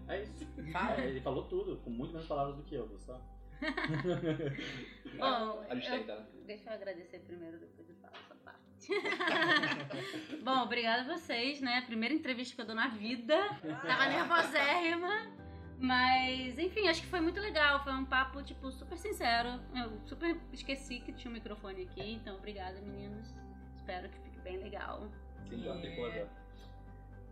[0.06, 0.46] É isso.
[0.96, 3.22] É, ele falou tudo, com muito menos palavras do que eu, Gustavo.
[5.18, 6.26] Bom, A gente eu- né?
[6.46, 8.88] Deixa eu agradecer primeiro, depois eu falo essa parte.
[10.44, 11.80] Bom, obrigada a vocês, né?
[11.82, 13.34] Primeira entrevista que eu dou na vida.
[13.84, 15.36] Tava nervosérrima.
[15.78, 17.82] Mas, enfim, acho que foi muito legal.
[17.84, 19.60] Foi um papo, tipo, super sincero.
[19.74, 22.14] Eu super esqueci que tinha um microfone aqui.
[22.14, 23.32] Então, obrigada, meninos.
[23.76, 25.08] Espero que fique bem legal.
[25.48, 26.28] Sim, já tem coisa.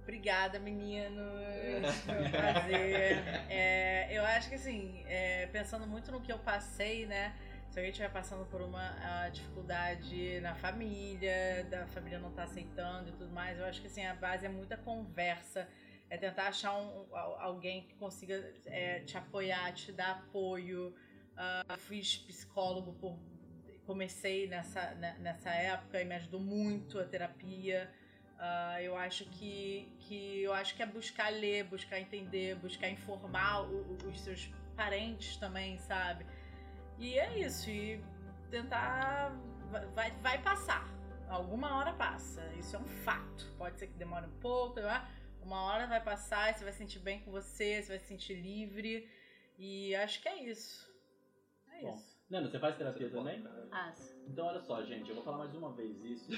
[0.02, 1.92] Obrigada, meninos.
[2.06, 3.18] Foi um prazer.
[3.50, 7.34] É, eu acho que assim, é, pensando muito no que eu passei, né?
[7.68, 13.12] Se alguém estiver passando por uma dificuldade na família, da família não tá aceitando e
[13.12, 15.68] tudo mais, eu acho que assim, a base é muita conversa.
[16.08, 20.94] É tentar achar um- al- alguém que consiga é, te apoiar, te dar apoio.
[21.36, 23.18] Ah, eu fiz psicólogo por.
[23.84, 27.92] Comecei nessa, ne- nessa época e me ajudou muito a terapia.
[28.38, 33.62] Ah, eu acho que, que eu acho que é buscar ler, buscar entender, buscar informar
[33.62, 36.26] o- o- os seus parentes também, sabe?
[36.98, 38.00] E é isso, e
[38.50, 39.30] tentar
[39.70, 40.86] vai- vai, passar.
[41.28, 42.44] Alguma hora passa.
[42.58, 43.52] Isso é um fato.
[43.58, 45.08] Pode ser que demore um pouco, ah,
[45.46, 48.34] uma hora vai passar, você vai se sentir bem com você, você vai se sentir
[48.34, 49.08] livre.
[49.56, 50.92] E acho que é isso.
[51.72, 52.18] É Bom, isso.
[52.28, 53.46] Nando, você faz terapia também?
[53.70, 53.94] Ah,
[54.26, 56.30] Então, olha só, gente, eu vou falar mais uma vez isso.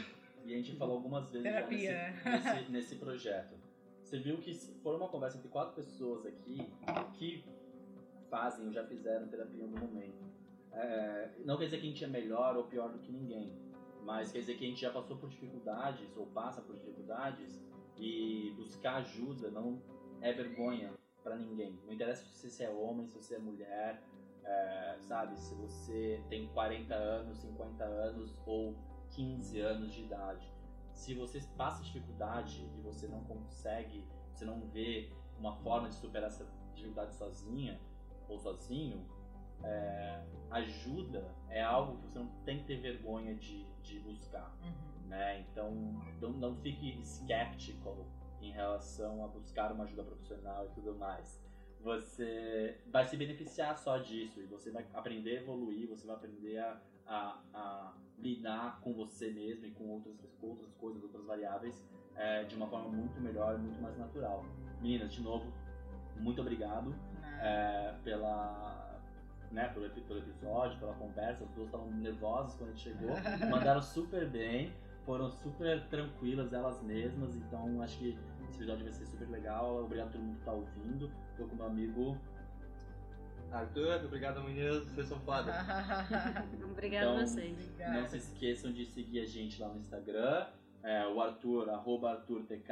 [0.45, 3.55] E a gente falou algumas vezes já Terapia, nesse, nesse, nesse projeto.
[4.03, 6.71] Você viu que foi uma conversa entre quatro pessoas aqui
[7.15, 7.45] que
[8.31, 10.25] fazem ou já fizeram terapia em algum momento.
[10.73, 13.53] É, não quer dizer que a gente é melhor ou pior do que ninguém,
[14.05, 17.61] mas quer dizer que a gente já passou por dificuldades ou passa por dificuldades
[17.99, 19.81] e buscar ajuda não
[20.21, 20.93] é vergonha
[21.23, 21.79] pra ninguém.
[21.85, 24.03] Não interessa se você é homem, se você é mulher,
[24.45, 25.39] é, sabe?
[25.39, 28.75] Se você tem 40 anos, 50 anos ou
[29.11, 30.51] 15 anos de idade.
[30.93, 36.29] Se você passa dificuldade e você não consegue, você não vê uma forma de superar
[36.29, 37.81] essa dificuldade sozinha
[38.29, 39.07] ou sozinho,
[39.63, 44.98] é, ajuda é algo que você não tem que ter vergonha de, de buscar Uhum.
[45.09, 45.41] Né?
[45.41, 45.73] Então
[46.21, 48.07] não, não fique skeptical
[48.41, 51.43] em relação a buscar uma ajuda profissional e tudo mais.
[51.81, 56.59] Você vai se beneficiar só disso e você vai aprender a evoluir, você vai aprender
[56.59, 61.85] a, a, a lidar com você mesmo e com outras, outras coisas, outras variáveis
[62.17, 64.45] é, de uma forma muito melhor, muito mais natural.
[64.81, 65.53] Meninas, de novo,
[66.17, 66.95] muito obrigado
[67.41, 69.01] é, pela,
[69.53, 71.45] né, pelo episódio, pela conversa.
[71.45, 73.11] As duas estavam nervosas quando a gente chegou,
[73.49, 74.73] mandaram super bem,
[75.09, 77.35] foram super tranquilas elas mesmas.
[77.35, 78.11] Então acho que
[78.43, 79.83] esse episódio vai ser super legal.
[79.85, 81.11] Obrigado a todo mundo que tá ouvindo.
[81.39, 82.19] Tô com meu amigo.
[83.51, 85.51] Arthur, obrigado meninas, vocês são foda.
[86.71, 87.73] Obrigada Então, a vocês.
[87.79, 90.47] Não se esqueçam de seguir a gente lá no Instagram.
[90.83, 92.69] É, o Arthur, arroba ArthurTK.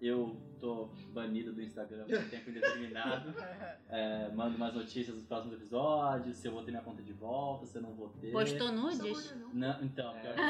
[0.00, 3.34] Eu tô banido do Instagram por tempo indeterminado.
[3.92, 7.66] É, mando mais notícias dos próximos episódios, se eu vou ter minha conta de volta,
[7.66, 8.30] se eu não vou ter.
[8.30, 9.34] Postou nudes?
[9.52, 10.44] Não, então, pior que É.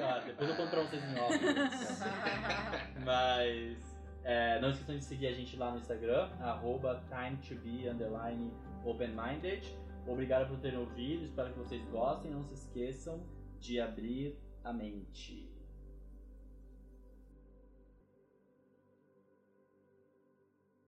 [0.00, 0.24] não.
[0.26, 1.38] Depois eu conto pra vocês em off.
[3.04, 8.50] Mas é, não esqueçam de seguir a gente lá no Instagram, arroba time2be underline
[8.84, 9.72] open-minded.
[10.04, 12.32] Obrigado por terem ouvido, espero que vocês gostem.
[12.32, 13.22] Não se esqueçam
[13.60, 15.48] de abrir a mente.